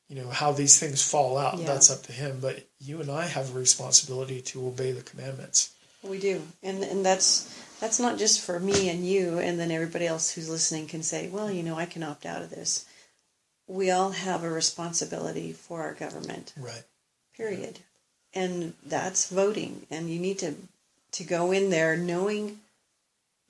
You 0.10 0.16
know, 0.22 0.30
how 0.30 0.52
these 0.52 0.80
things 0.80 1.04
fall 1.04 1.38
out, 1.38 1.60
Yeah. 1.60 1.66
that's 1.68 1.90
up 1.92 2.02
to 2.04 2.12
him. 2.12 2.40
But 2.42 2.66
you 2.80 3.00
and 3.00 3.12
I 3.12 3.28
have 3.28 3.56
a 3.56 3.60
responsibility 3.60 4.42
to 4.42 4.68
obey 4.68 4.92
the 4.92 5.04
commandments. 5.04 5.70
We 6.04 6.20
do, 6.20 6.42
and 6.64 6.84
and 6.84 7.06
that's 7.06 7.48
that's 7.80 8.00
not 8.00 8.18
just 8.18 8.42
for 8.42 8.60
me 8.60 8.90
and 8.90 9.06
you, 9.06 9.38
and 9.40 9.60
then 9.60 9.72
everybody 9.72 10.08
else 10.08 10.32
who's 10.32 10.50
listening 10.50 10.88
can 10.88 11.04
say, 11.04 11.28
well, 11.28 11.52
you 11.52 11.62
know, 11.64 11.78
I 11.78 11.86
can 11.86 12.04
opt 12.04 12.26
out 12.26 12.42
of 12.42 12.50
this. 12.50 12.86
We 13.68 13.92
all 13.92 14.12
have 14.12 14.44
a 14.44 14.50
responsibility 14.50 15.54
for 15.54 15.82
our 15.82 15.94
government. 15.94 16.54
Right. 16.58 16.84
period 17.38 17.80
and 18.34 18.74
that's 18.86 19.30
voting 19.30 19.88
and 19.90 20.10
you 20.10 20.20
need 20.20 20.38
to 20.38 20.54
to 21.12 21.24
go 21.24 21.52
in 21.52 21.70
there 21.70 21.96
knowing 21.98 22.60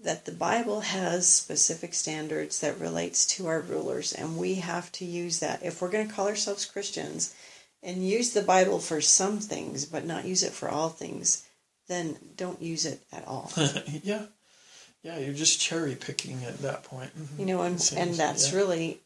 that 0.01 0.25
the 0.25 0.31
bible 0.31 0.81
has 0.81 1.27
specific 1.27 1.93
standards 1.93 2.59
that 2.61 2.79
relates 2.79 3.25
to 3.25 3.47
our 3.47 3.59
rulers 3.61 4.13
and 4.13 4.37
we 4.37 4.55
have 4.55 4.91
to 4.91 5.05
use 5.05 5.39
that 5.39 5.63
if 5.63 5.81
we're 5.81 5.89
going 5.89 6.07
to 6.07 6.13
call 6.13 6.27
ourselves 6.27 6.65
christians 6.65 7.35
and 7.83 8.07
use 8.07 8.33
the 8.33 8.41
bible 8.41 8.79
for 8.79 9.01
some 9.01 9.39
things 9.39 9.85
but 9.85 10.05
not 10.05 10.25
use 10.25 10.43
it 10.43 10.53
for 10.53 10.69
all 10.69 10.89
things 10.89 11.45
then 11.87 12.17
don't 12.37 12.61
use 12.61 12.85
it 12.85 13.01
at 13.11 13.27
all 13.27 13.51
yeah. 14.03 14.23
Yeah, 15.01 15.17
you're 15.17 15.33
just 15.33 15.61
cherry 15.61 15.95
picking 15.95 16.43
at 16.43 16.57
that 16.57 16.83
point. 16.83 17.17
Mm-hmm. 17.17 17.39
you 17.39 17.45
know 17.45 17.61
and, 17.61 17.81
Seems- 17.81 18.01
and 18.01 18.13
that's 18.15 18.51
yeah. 18.51 18.57
really 18.57 18.99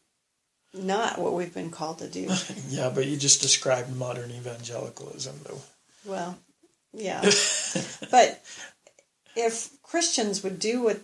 not 0.74 1.18
what 1.18 1.34
we've 1.34 1.54
been 1.54 1.70
called 1.70 1.98
to 1.98 2.08
do 2.08 2.28
Yeah, 2.68 2.90
but 2.94 3.06
you 3.06 3.16
just 3.16 3.40
described 3.40 3.94
modern 3.96 4.30
evangelicalism, 4.30 5.36
though. 5.44 5.60
Well, 6.04 6.36
yeah. 6.92 7.20
but 8.10 8.42
if 9.36 9.70
Christians 9.82 10.42
would 10.42 10.58
do 10.58 10.82
what 10.82 11.00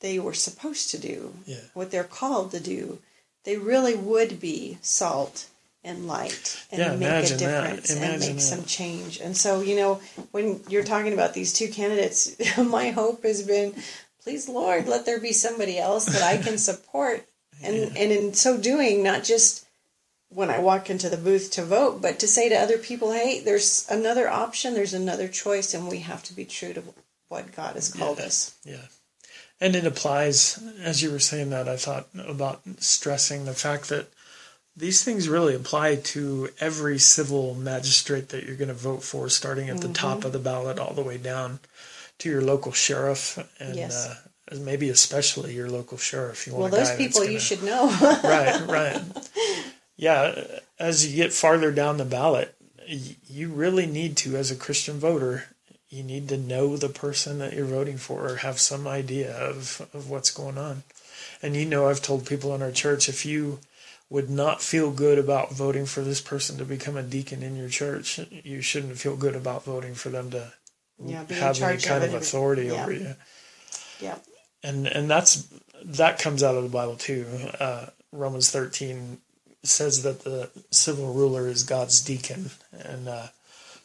they 0.00 0.18
were 0.18 0.34
supposed 0.34 0.90
to 0.90 0.98
do, 0.98 1.34
Yeah. 1.46 1.56
what 1.74 1.90
they're 1.90 2.04
called 2.04 2.50
to 2.52 2.60
do, 2.60 2.98
they 3.44 3.56
really 3.56 3.94
would 3.94 4.38
be 4.40 4.78
salt 4.82 5.46
and 5.84 6.06
light 6.08 6.56
and 6.70 6.80
Yeah, 6.80 6.96
make 6.96 7.30
a 7.30 7.36
difference 7.36 7.90
and 7.90 8.20
make 8.20 8.36
that. 8.36 8.40
some 8.40 8.64
change. 8.64 9.20
And 9.20 9.36
so, 9.36 9.60
you 9.60 9.76
know, 9.76 10.00
when 10.32 10.60
you're 10.68 10.84
talking 10.84 11.12
about 11.12 11.32
these 11.34 11.52
two 11.52 11.68
candidates, 11.68 12.36
my 12.58 12.90
hope 12.90 13.22
has 13.22 13.42
been, 13.42 13.74
please 14.22 14.48
Lord, 14.48 14.88
let 14.88 15.06
there 15.06 15.20
be 15.20 15.32
somebody 15.32 15.78
else 15.78 16.04
that 16.06 16.22
I 16.22 16.36
can 16.42 16.58
support. 16.58 17.26
And 17.62 17.96
and 17.96 18.12
in 18.12 18.34
so 18.34 18.58
doing, 18.58 19.02
not 19.02 19.24
just 19.24 19.64
when 20.28 20.50
I 20.50 20.58
walk 20.58 20.90
into 20.90 21.08
the 21.08 21.16
booth 21.16 21.50
to 21.52 21.64
vote, 21.64 22.02
but 22.02 22.18
to 22.18 22.28
say 22.28 22.48
to 22.50 22.54
other 22.56 22.76
people, 22.76 23.12
hey, 23.12 23.40
there's 23.40 23.86
another 23.88 24.28
option, 24.28 24.74
there's 24.74 24.92
another 24.92 25.28
choice, 25.28 25.72
and 25.72 25.88
we 25.88 26.00
have 26.00 26.22
to 26.24 26.34
be 26.34 26.44
true 26.44 26.74
to 26.74 26.82
what 27.28 27.54
God 27.54 27.74
has 27.74 27.92
called 27.92 28.20
us. 28.20 28.56
Yeah. 28.64 28.86
And 29.60 29.74
it 29.74 29.86
applies, 29.86 30.62
as 30.82 31.02
you 31.02 31.10
were 31.10 31.18
saying 31.18 31.50
that, 31.50 31.68
I 31.68 31.76
thought 31.76 32.08
about 32.26 32.60
stressing 32.78 33.44
the 33.46 33.54
fact 33.54 33.88
that 33.88 34.08
these 34.76 35.02
things 35.02 35.28
really 35.28 35.54
apply 35.54 35.96
to 35.96 36.50
every 36.60 36.98
civil 36.98 37.54
magistrate 37.54 38.28
that 38.28 38.44
you're 38.44 38.56
going 38.56 38.68
to 38.68 38.74
vote 38.74 39.02
for, 39.02 39.30
starting 39.30 39.70
at 39.70 39.80
the 39.80 39.88
top 39.88 40.18
Mm-hmm. 40.18 40.26
of 40.26 40.32
the 40.32 40.38
ballot 40.38 40.78
all 40.78 40.92
the 40.92 41.02
way 41.02 41.16
down 41.16 41.60
to 42.18 42.28
your 42.28 42.42
local 42.42 42.72
sheriff 42.72 43.38
and 43.58 43.74
Yes. 43.76 44.06
uh, 44.52 44.56
maybe 44.58 44.90
especially 44.90 45.54
your 45.54 45.70
local 45.70 45.96
sheriff. 45.96 46.46
You 46.46 46.54
want 46.54 46.74
a 46.74 46.76
those 46.76 46.94
people 46.96 47.22
you 47.22 47.28
gonna- 47.30 47.40
should 47.40 47.62
know. 47.62 47.86
right, 48.22 48.66
right. 48.68 49.02
Yeah, 49.96 50.44
as 50.78 51.06
you 51.10 51.16
get 51.16 51.32
farther 51.32 51.72
down 51.72 51.96
the 51.96 52.04
ballot, 52.04 52.54
you 52.86 53.48
really 53.48 53.86
need 53.86 54.18
to, 54.18 54.36
as 54.36 54.50
a 54.50 54.56
Christian 54.56 54.98
voter, 54.98 55.44
you 55.88 56.02
need 56.02 56.28
to 56.28 56.36
know 56.36 56.76
the 56.76 56.88
person 56.88 57.38
that 57.38 57.52
you're 57.52 57.64
voting 57.64 57.96
for 57.96 58.26
or 58.26 58.36
have 58.36 58.58
some 58.58 58.86
idea 58.86 59.36
of, 59.36 59.88
of 59.94 60.10
what's 60.10 60.30
going 60.30 60.58
on. 60.58 60.82
And 61.42 61.54
you 61.54 61.64
know, 61.64 61.88
I've 61.88 62.02
told 62.02 62.26
people 62.26 62.54
in 62.54 62.62
our 62.62 62.72
church 62.72 63.08
if 63.08 63.24
you 63.24 63.60
would 64.08 64.30
not 64.30 64.62
feel 64.62 64.90
good 64.90 65.18
about 65.18 65.52
voting 65.52 65.86
for 65.86 66.00
this 66.00 66.20
person 66.20 66.58
to 66.58 66.64
become 66.64 66.96
a 66.96 67.02
deacon 67.02 67.42
in 67.42 67.56
your 67.56 67.68
church, 67.68 68.20
you 68.30 68.60
shouldn't 68.60 68.98
feel 68.98 69.16
good 69.16 69.34
about 69.34 69.64
voting 69.64 69.94
for 69.94 70.10
them 70.10 70.30
to 70.30 70.52
yeah, 71.04 71.24
have 71.30 71.60
any 71.60 71.78
kind 71.78 72.04
of 72.04 72.14
of 72.14 72.22
authority 72.22 72.66
yeah. 72.66 72.82
over 72.82 72.92
you 72.92 73.14
Yeah, 74.00 74.16
and 74.62 74.86
and 74.86 75.10
that's 75.10 75.48
that 75.84 76.18
comes 76.18 76.42
out 76.42 76.54
of 76.54 76.62
the 76.62 76.68
Bible 76.68 76.96
too. 76.96 77.26
Uh, 77.58 77.86
Romans 78.12 78.50
thirteen 78.50 79.18
says 79.62 80.04
that 80.04 80.22
the 80.22 80.50
civil 80.70 81.12
ruler 81.12 81.48
is 81.48 81.64
God's 81.64 82.00
deacon, 82.00 82.50
and 82.72 83.08
uh, 83.08 83.26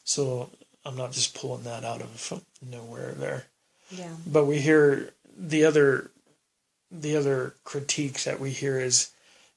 so 0.03 0.51
I'm 0.85 0.97
not 0.97 1.11
just 1.11 1.35
pulling 1.35 1.63
that 1.63 1.83
out 1.83 2.01
of 2.01 2.43
nowhere 2.61 3.11
there. 3.13 3.45
yeah, 3.91 4.15
But 4.25 4.45
we 4.45 4.59
hear 4.59 5.13
the 5.37 5.65
other 5.65 6.11
the 6.91 7.15
other 7.15 7.55
critique 7.63 8.23
that 8.23 8.39
we 8.39 8.49
hear 8.51 8.79
is, 8.79 9.11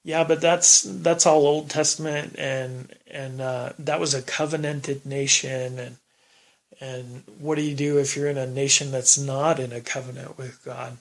yeah, 0.05 0.23
but 0.25 0.41
that's 0.41 0.83
that's 0.83 1.27
all 1.27 1.47
Old 1.47 1.71
Testament, 1.71 2.37
and 2.39 2.95
and 3.11 3.41
uh, 3.41 3.73
that 3.79 4.01
was 4.01 4.15
a 4.15 4.23
covenanted 4.23 5.05
nation, 5.05 5.79
and 5.79 5.97
and 6.81 7.23
what 7.39 7.57
do 7.57 7.63
you 7.63 7.75
do 7.75 7.99
if 7.99 8.17
you're 8.17 8.29
in 8.29 8.39
a 8.39 8.47
nation 8.47 8.91
that's 8.91 9.19
not 9.19 9.59
in 9.59 9.73
a 9.73 9.81
covenant 9.81 10.39
with 10.39 10.63
God? 10.65 10.99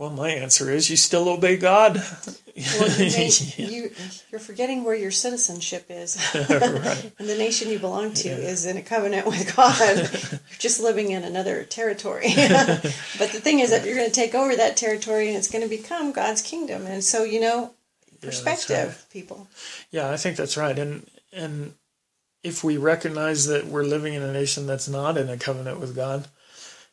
Well, 0.00 0.08
my 0.08 0.30
answer 0.30 0.70
is 0.70 0.88
you 0.88 0.96
still 0.96 1.28
obey 1.28 1.58
God. 1.58 2.02
Well, 2.56 2.90
you 2.92 3.10
may, 3.10 3.30
you, 3.58 3.90
you're 4.30 4.40
forgetting 4.40 4.82
where 4.82 4.94
your 4.94 5.10
citizenship 5.10 5.84
is. 5.90 6.16
right. 6.34 7.12
and 7.18 7.28
the 7.28 7.36
nation 7.36 7.68
you 7.68 7.78
belong 7.78 8.14
to 8.14 8.30
is 8.30 8.64
in 8.64 8.78
a 8.78 8.82
covenant 8.82 9.26
with 9.26 9.54
God. 9.54 9.78
you're 9.78 10.40
just 10.58 10.80
living 10.80 11.10
in 11.10 11.22
another 11.22 11.64
territory. 11.64 12.32
but 12.34 13.28
the 13.28 13.40
thing 13.42 13.60
is 13.60 13.68
that 13.72 13.84
you're 13.84 13.94
going 13.94 14.08
to 14.08 14.14
take 14.14 14.34
over 14.34 14.56
that 14.56 14.78
territory 14.78 15.28
and 15.28 15.36
it's 15.36 15.50
going 15.50 15.64
to 15.64 15.68
become 15.68 16.12
God's 16.12 16.40
kingdom. 16.40 16.86
And 16.86 17.04
so, 17.04 17.22
you 17.22 17.38
know, 17.38 17.74
perspective, 18.22 19.04
people. 19.12 19.48
Yeah, 19.90 20.10
I 20.10 20.16
think 20.16 20.38
that's 20.38 20.56
right. 20.56 20.78
And 20.78 21.06
and 21.30 21.74
if 22.42 22.64
we 22.64 22.78
recognize 22.78 23.48
that 23.48 23.66
we're 23.66 23.84
living 23.84 24.14
in 24.14 24.22
a 24.22 24.32
nation 24.32 24.66
that's 24.66 24.88
not 24.88 25.18
in 25.18 25.28
a 25.28 25.36
covenant 25.36 25.78
with 25.78 25.94
God, 25.94 26.26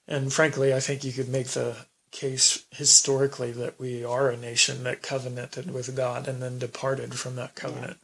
and 0.09 0.33
frankly, 0.33 0.73
I 0.73 0.81
think 0.81 1.05
you 1.05 1.13
could 1.13 1.29
make 1.29 1.47
the 1.47 1.77
case 2.11 2.65
historically 2.71 3.51
that 3.51 3.79
we 3.79 4.03
are 4.03 4.29
a 4.29 4.37
nation 4.37 4.83
that 4.83 5.01
covenanted 5.01 5.73
with 5.73 5.95
God 5.95 6.27
and 6.27 6.41
then 6.41 6.59
departed 6.59 7.15
from 7.15 7.35
that 7.35 7.55
covenant. 7.55 7.97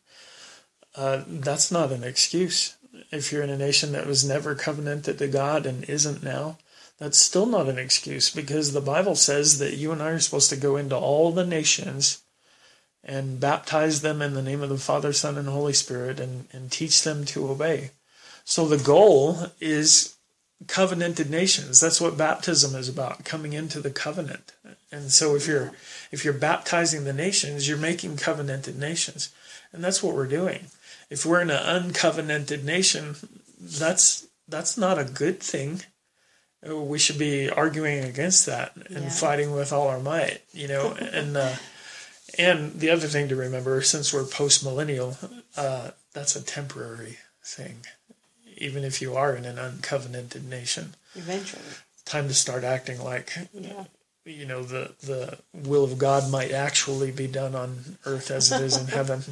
Uh, 0.95 1.23
that's 1.27 1.71
not 1.71 1.91
an 1.91 2.03
excuse. 2.03 2.77
If 3.11 3.31
you're 3.31 3.43
in 3.43 3.49
a 3.49 3.57
nation 3.57 3.91
that 3.93 4.05
was 4.05 4.23
never 4.23 4.55
covenanted 4.55 5.17
to 5.17 5.27
God 5.27 5.65
and 5.65 5.83
isn't 5.85 6.23
now, 6.23 6.57
that's 6.99 7.17
still 7.17 7.45
not 7.45 7.67
an 7.67 7.79
excuse 7.79 8.29
because 8.29 8.71
the 8.71 8.81
Bible 8.81 9.15
says 9.15 9.57
that 9.59 9.75
you 9.75 9.91
and 9.91 10.01
I 10.01 10.09
are 10.11 10.19
supposed 10.19 10.49
to 10.51 10.55
go 10.55 10.75
into 10.75 10.95
all 10.95 11.31
the 11.31 11.45
nations 11.45 12.21
and 13.03 13.39
baptize 13.39 14.01
them 14.01 14.21
in 14.21 14.33
the 14.33 14.41
name 14.41 14.61
of 14.61 14.69
the 14.69 14.77
Father, 14.77 15.11
Son, 15.11 15.37
and 15.37 15.47
Holy 15.47 15.73
Spirit 15.73 16.19
and, 16.19 16.47
and 16.51 16.71
teach 16.71 17.03
them 17.03 17.25
to 17.25 17.49
obey. 17.49 17.91
So 18.45 18.67
the 18.67 18.81
goal 18.81 19.47
is 19.59 20.12
covenanted 20.67 21.29
nations. 21.29 21.79
That's 21.79 21.99
what 22.01 22.17
baptism 22.17 22.75
is 22.75 22.89
about, 22.89 23.25
coming 23.25 23.53
into 23.53 23.79
the 23.79 23.91
covenant. 23.91 24.53
And 24.91 25.11
so 25.11 25.35
if 25.35 25.47
you're 25.47 25.71
if 26.11 26.23
you're 26.23 26.33
baptizing 26.33 27.03
the 27.03 27.13
nations, 27.13 27.67
you're 27.67 27.77
making 27.77 28.17
covenanted 28.17 28.77
nations. 28.77 29.29
And 29.71 29.83
that's 29.83 30.03
what 30.03 30.15
we're 30.15 30.27
doing. 30.27 30.67
If 31.09 31.25
we're 31.25 31.41
in 31.41 31.49
an 31.49 31.91
uncovenanted 31.91 32.63
nation, 32.63 33.15
that's 33.59 34.27
that's 34.47 34.77
not 34.77 34.99
a 34.99 35.03
good 35.05 35.39
thing. 35.39 35.81
We 36.65 36.97
should 36.99 37.17
be 37.19 37.49
arguing 37.49 38.03
against 38.03 38.45
that 38.45 38.73
and 38.89 39.05
Yeah. 39.05 39.09
fighting 39.09 39.51
with 39.51 39.73
all 39.73 39.87
our 39.89 39.99
might, 39.99 40.41
you 40.53 40.67
know, 40.67 40.91
and 41.13 41.35
uh, 41.35 41.55
and 42.37 42.79
the 42.79 42.89
other 42.89 43.07
thing 43.07 43.27
to 43.29 43.35
remember, 43.35 43.81
since 43.81 44.13
we're 44.13 44.23
post 44.25 44.63
millennial, 44.63 45.17
uh, 45.57 45.91
that's 46.13 46.35
a 46.35 46.41
temporary 46.41 47.17
thing. 47.43 47.85
Even 48.63 48.83
if 48.83 49.01
you 49.01 49.15
are 49.15 49.35
in 49.35 49.45
an 49.45 49.57
uncovenanted 49.57 50.43
nation, 50.45 50.95
Eventually. 51.15 51.61
time 52.05 52.27
to 52.27 52.33
start 52.33 52.63
acting 52.63 53.03
like 53.03 53.31
Yeah. 53.53 53.85
you 54.25 54.45
know 54.45 54.63
the 54.63 54.93
the 55.01 55.39
will 55.53 55.83
of 55.83 55.97
God 55.97 56.31
might 56.31 56.51
actually 56.51 57.11
be 57.11 57.27
done 57.27 57.55
on 57.55 57.97
earth 58.05 58.31
as 58.31 58.51
it 58.51 58.61
is 58.61 58.77
in 58.77 58.87
heaven. 58.99 59.23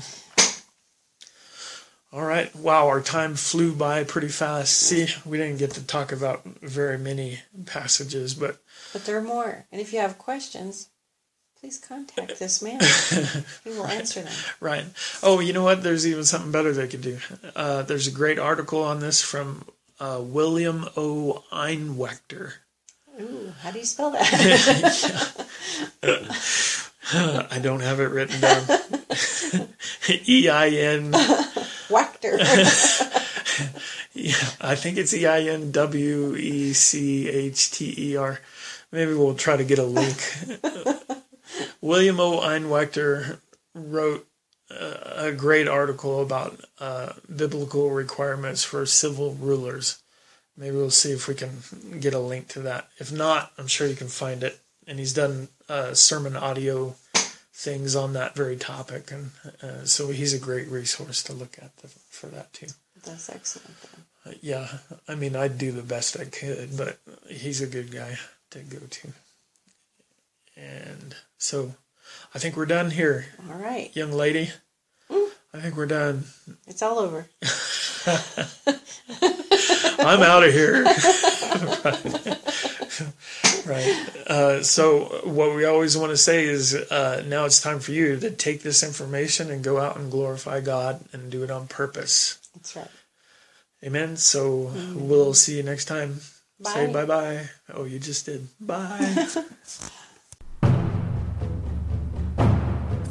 All 2.13 2.23
right. 2.25 2.53
Wow, 2.53 2.87
our 2.89 2.99
time 2.99 3.35
flew 3.35 3.73
by 3.73 4.03
pretty 4.03 4.27
fast. 4.27 4.75
See, 4.77 5.07
we 5.25 5.37
didn't 5.37 5.59
get 5.59 5.71
to 5.71 5.83
talk 5.83 6.11
about 6.11 6.43
very 6.61 6.97
many 6.97 7.39
passages, 7.65 8.33
but 8.33 8.57
But 8.91 9.05
there 9.05 9.17
are 9.17 9.21
more. 9.21 9.65
And 9.71 9.79
if 9.79 9.93
you 9.93 9.99
have 9.99 10.17
questions, 10.17 10.89
please 11.61 11.77
contact 11.77 12.39
this 12.39 12.61
man. 12.63 12.79
he 13.63 13.69
will 13.69 13.85
answer 13.85 14.21
them. 14.21 14.33
Right. 14.59 14.85
Oh, 15.21 15.39
you 15.39 15.53
know 15.53 15.63
what? 15.63 15.83
There's 15.83 16.07
even 16.07 16.23
something 16.25 16.51
better 16.51 16.73
they 16.73 16.87
could 16.87 17.03
do. 17.03 17.19
Uh, 17.55 17.83
there's 17.83 18.07
a 18.07 18.11
great 18.11 18.39
article 18.39 18.83
on 18.83 18.99
this 18.99 19.21
from 19.21 19.65
uh, 19.99 20.19
William 20.21 20.89
O. 20.97 21.43
Einwechter. 21.51 22.53
Ooh, 23.19 23.53
how 23.61 23.69
do 23.69 23.77
you 23.77 23.85
spell 23.85 24.09
that? 24.11 25.47
I 27.51 27.59
don't 27.59 27.81
have 27.81 27.99
it 27.99 28.05
written 28.05 28.41
down. 28.41 28.63
E 30.09 30.49
I 30.49 30.69
N. 30.69 31.11
Wachter. 31.89 32.39
Yeah, 34.13 34.33
I 34.59 34.75
think 34.75 34.97
it's 34.97 35.13
E 35.13 35.27
I 35.27 35.41
N 35.41 35.71
W 35.71 36.35
E 36.35 36.73
C 36.73 37.29
H 37.29 37.71
T 37.71 37.93
E 37.97 38.17
R. 38.17 38.39
Maybe 38.91 39.13
we'll 39.13 39.35
try 39.35 39.55
to 39.55 39.63
get 39.63 39.79
a 39.79 39.83
link. 39.83 40.17
William 41.81 42.19
O. 42.19 42.39
Einwachter 42.39 43.39
wrote 43.73 44.27
a, 44.69 45.27
a 45.27 45.31
great 45.31 45.67
article 45.67 46.21
about 46.21 46.59
uh, 46.79 47.13
biblical 47.33 47.89
requirements 47.89 48.63
for 48.63 48.85
civil 48.85 49.33
rulers. 49.33 50.01
Maybe 50.55 50.75
we'll 50.75 50.91
see 50.91 51.11
if 51.11 51.27
we 51.27 51.33
can 51.33 51.59
get 51.99 52.13
a 52.13 52.19
link 52.19 52.47
to 52.49 52.59
that. 52.61 52.87
If 52.97 53.11
not, 53.11 53.51
I'm 53.57 53.67
sure 53.67 53.87
you 53.87 53.95
can 53.95 54.09
find 54.09 54.43
it. 54.43 54.59
And 54.87 54.99
he's 54.99 55.13
done 55.13 55.47
uh, 55.69 55.93
sermon 55.93 56.35
audio 56.35 56.95
things 57.53 57.95
on 57.95 58.13
that 58.13 58.35
very 58.35 58.55
topic, 58.55 59.11
and 59.11 59.31
uh, 59.61 59.85
so 59.85 60.09
he's 60.09 60.33
a 60.33 60.39
great 60.39 60.67
resource 60.67 61.21
to 61.23 61.33
look 61.33 61.57
at 61.61 61.77
the, 61.77 61.87
for 61.87 62.27
that 62.27 62.51
too. 62.53 62.67
That's 63.05 63.29
excellent. 63.29 63.75
Uh, 64.25 64.31
yeah, 64.41 64.67
I 65.07 65.15
mean, 65.15 65.35
I'd 65.35 65.57
do 65.57 65.71
the 65.71 65.83
best 65.83 66.19
I 66.19 66.25
could, 66.25 66.75
but 66.75 66.99
he's 67.29 67.61
a 67.61 67.67
good 67.67 67.91
guy 67.91 68.17
to 68.51 68.59
go 68.59 68.79
to. 68.79 69.07
And 70.55 71.15
so 71.37 71.75
I 72.33 72.39
think 72.39 72.57
we're 72.57 72.65
done 72.65 72.91
here, 72.91 73.25
All 73.49 73.57
right. 73.57 73.95
young 73.95 74.11
lady. 74.11 74.51
I 75.53 75.59
think 75.59 75.75
we're 75.75 75.85
done. 75.85 76.23
It's 76.65 76.81
all 76.81 76.97
over. 76.99 77.27
I'm 79.99 80.23
out 80.23 80.43
of 80.43 80.53
here. 80.53 80.83
right. 83.65 84.09
Uh, 84.27 84.63
so, 84.63 85.21
what 85.25 85.53
we 85.53 85.65
always 85.65 85.97
want 85.97 86.11
to 86.11 86.17
say 86.17 86.45
is 86.45 86.73
uh, 86.73 87.23
now 87.27 87.43
it's 87.45 87.61
time 87.61 87.81
for 87.81 87.91
you 87.91 88.17
to 88.17 88.31
take 88.31 88.63
this 88.63 88.81
information 88.81 89.51
and 89.51 89.61
go 89.61 89.77
out 89.77 89.97
and 89.97 90.09
glorify 90.09 90.61
God 90.61 91.03
and 91.11 91.29
do 91.29 91.43
it 91.43 91.51
on 91.51 91.67
purpose. 91.67 92.39
That's 92.55 92.75
right. 92.77 92.87
Amen. 93.83 94.15
So, 94.15 94.71
we'll 94.95 95.33
see 95.33 95.57
you 95.57 95.63
next 95.63 95.85
time. 95.85 96.21
Say 96.63 96.87
Bye. 96.87 96.93
bye 96.93 97.05
bye. 97.05 97.49
Oh, 97.73 97.83
you 97.83 97.99
just 97.99 98.25
did. 98.25 98.47
Bye. 98.59 99.27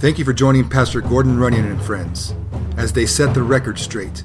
Thank 0.01 0.19
you 0.19 0.25
for 0.25 0.33
joining 0.33 0.67
Pastor 0.67 1.03
Gordon 1.03 1.39
Runyon 1.39 1.67
and 1.67 1.83
friends 1.83 2.35
as 2.79 2.91
they 2.91 3.05
set 3.05 3.35
the 3.35 3.43
record 3.43 3.79
straight. 3.79 4.25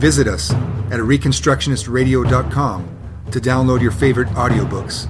Visit 0.00 0.26
us 0.26 0.50
at 0.50 0.98
reconstructionistradio.com 0.98 2.98
to 3.30 3.40
download 3.40 3.80
your 3.80 3.92
favorite 3.92 4.26
audiobooks. 4.30 5.08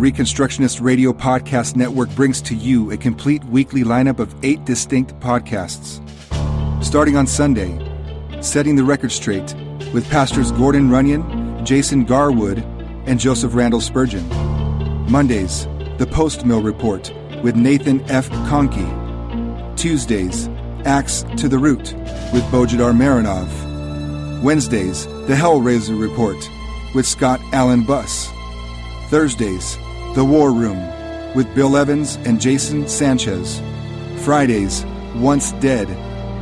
Reconstructionist 0.00 0.80
Radio 0.80 1.12
Podcast 1.12 1.76
Network 1.76 2.08
brings 2.14 2.40
to 2.40 2.54
you 2.54 2.90
a 2.90 2.96
complete 2.96 3.44
weekly 3.44 3.82
lineup 3.82 4.18
of 4.18 4.34
eight 4.42 4.64
distinct 4.64 5.12
podcasts. 5.20 6.00
Starting 6.82 7.18
on 7.18 7.26
Sunday, 7.26 7.78
Setting 8.40 8.76
the 8.76 8.82
Record 8.82 9.12
Straight 9.12 9.54
with 9.92 10.08
Pastors 10.08 10.52
Gordon 10.52 10.90
Runyon, 10.90 11.66
Jason 11.66 12.06
Garwood, 12.06 12.60
and 13.04 13.20
Joseph 13.20 13.54
Randall 13.54 13.82
Spurgeon. 13.82 14.26
Mondays, 15.10 15.66
The 15.98 16.06
PostMil 16.06 16.64
Report 16.64 17.12
with 17.42 17.54
Nathan 17.54 18.00
F. 18.10 18.30
Conkey. 18.48 18.88
Tuesdays, 19.76 20.48
Axe 20.86 21.26
to 21.36 21.46
the 21.46 21.58
Root 21.58 21.92
with 22.32 22.42
Bojidar 22.44 22.96
Marinov. 22.96 24.42
Wednesdays, 24.42 25.04
The 25.04 25.34
Hellraiser 25.34 26.00
Report 26.00 26.38
with 26.94 27.06
Scott 27.06 27.38
Alan 27.52 27.84
Buss. 27.84 28.30
Thursdays, 29.10 29.76
The 30.14 30.24
War 30.24 30.50
Room 30.50 30.76
with 31.36 31.54
Bill 31.54 31.76
Evans 31.76 32.16
and 32.24 32.40
Jason 32.40 32.88
Sanchez. 32.88 33.62
Fridays, 34.24 34.84
Once 35.14 35.52
Dead, 35.52 35.86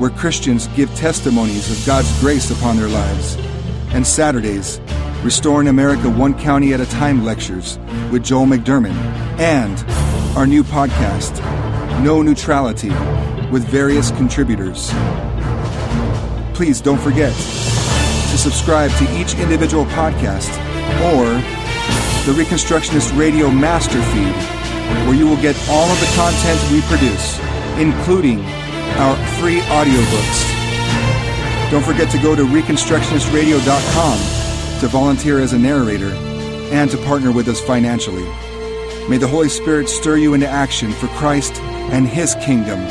where 0.01 0.09
Christians 0.09 0.69
give 0.69 0.89
testimonies 0.95 1.71
of 1.71 1.87
God's 1.87 2.19
grace 2.21 2.51
upon 2.51 2.79
their 2.79 2.89
lives. 2.89 3.37
And 3.91 4.07
Saturdays, 4.07 4.81
Restoring 5.23 5.69
America 5.69 6.09
One 6.09 6.33
County 6.39 6.73
at 6.73 6.81
a 6.81 6.87
Time 6.87 7.27
lectures 7.27 7.79
with 8.11 8.25
Joel 8.25 8.47
McDurmon. 8.47 8.95
And 9.39 9.79
our 10.35 10.47
new 10.47 10.65
podcast, 10.65 11.39
No 12.03 12.23
Neutrality, 12.23 12.89
with 13.51 13.69
various 13.69 14.11
contributors. 14.13 14.91
Please 16.55 16.81
don't 16.81 17.01
forget 17.01 17.35
to 17.35 18.39
subscribe 18.39 18.91
to 18.93 19.21
each 19.21 19.35
individual 19.35 19.85
podcast 19.87 20.49
or 21.13 21.58
the 22.29 22.35
Reconstructionist 22.35 23.17
Radio 23.19 23.51
Master 23.51 24.03
Feed, 24.03 24.35
where 25.07 25.15
you 25.15 25.27
will 25.27 25.41
get 25.41 25.57
all 25.71 25.89
of 25.89 25.99
the 25.99 26.13
content 26.15 26.61
we 26.71 26.83
produce, 26.83 27.39
including 27.79 28.45
our 29.01 29.17
free 29.41 29.61
audiobooks. 29.61 30.45
Don't 31.71 31.83
forget 31.83 32.11
to 32.11 32.19
go 32.19 32.37
to 32.37 32.43
ReconstructionistRadio.com 32.43 34.19
to 34.81 34.89
volunteer 34.89 35.41
as 35.41 35.55
a 35.55 35.59
narrator 35.59 36.11
and 36.71 36.91
to 36.91 36.99
partner 36.99 37.33
with 37.33 37.49
us 37.49 37.63
financially. 37.63 38.29
May 39.09 39.17
the 39.17 39.27
Holy 39.27 39.49
Spirit 39.49 39.89
stir 39.89 40.19
you 40.19 40.35
into 40.35 40.47
action 40.47 40.93
for 40.93 41.07
Christ 41.09 41.59
and 41.91 42.07
His 42.07 42.35
kingdom 42.35 42.87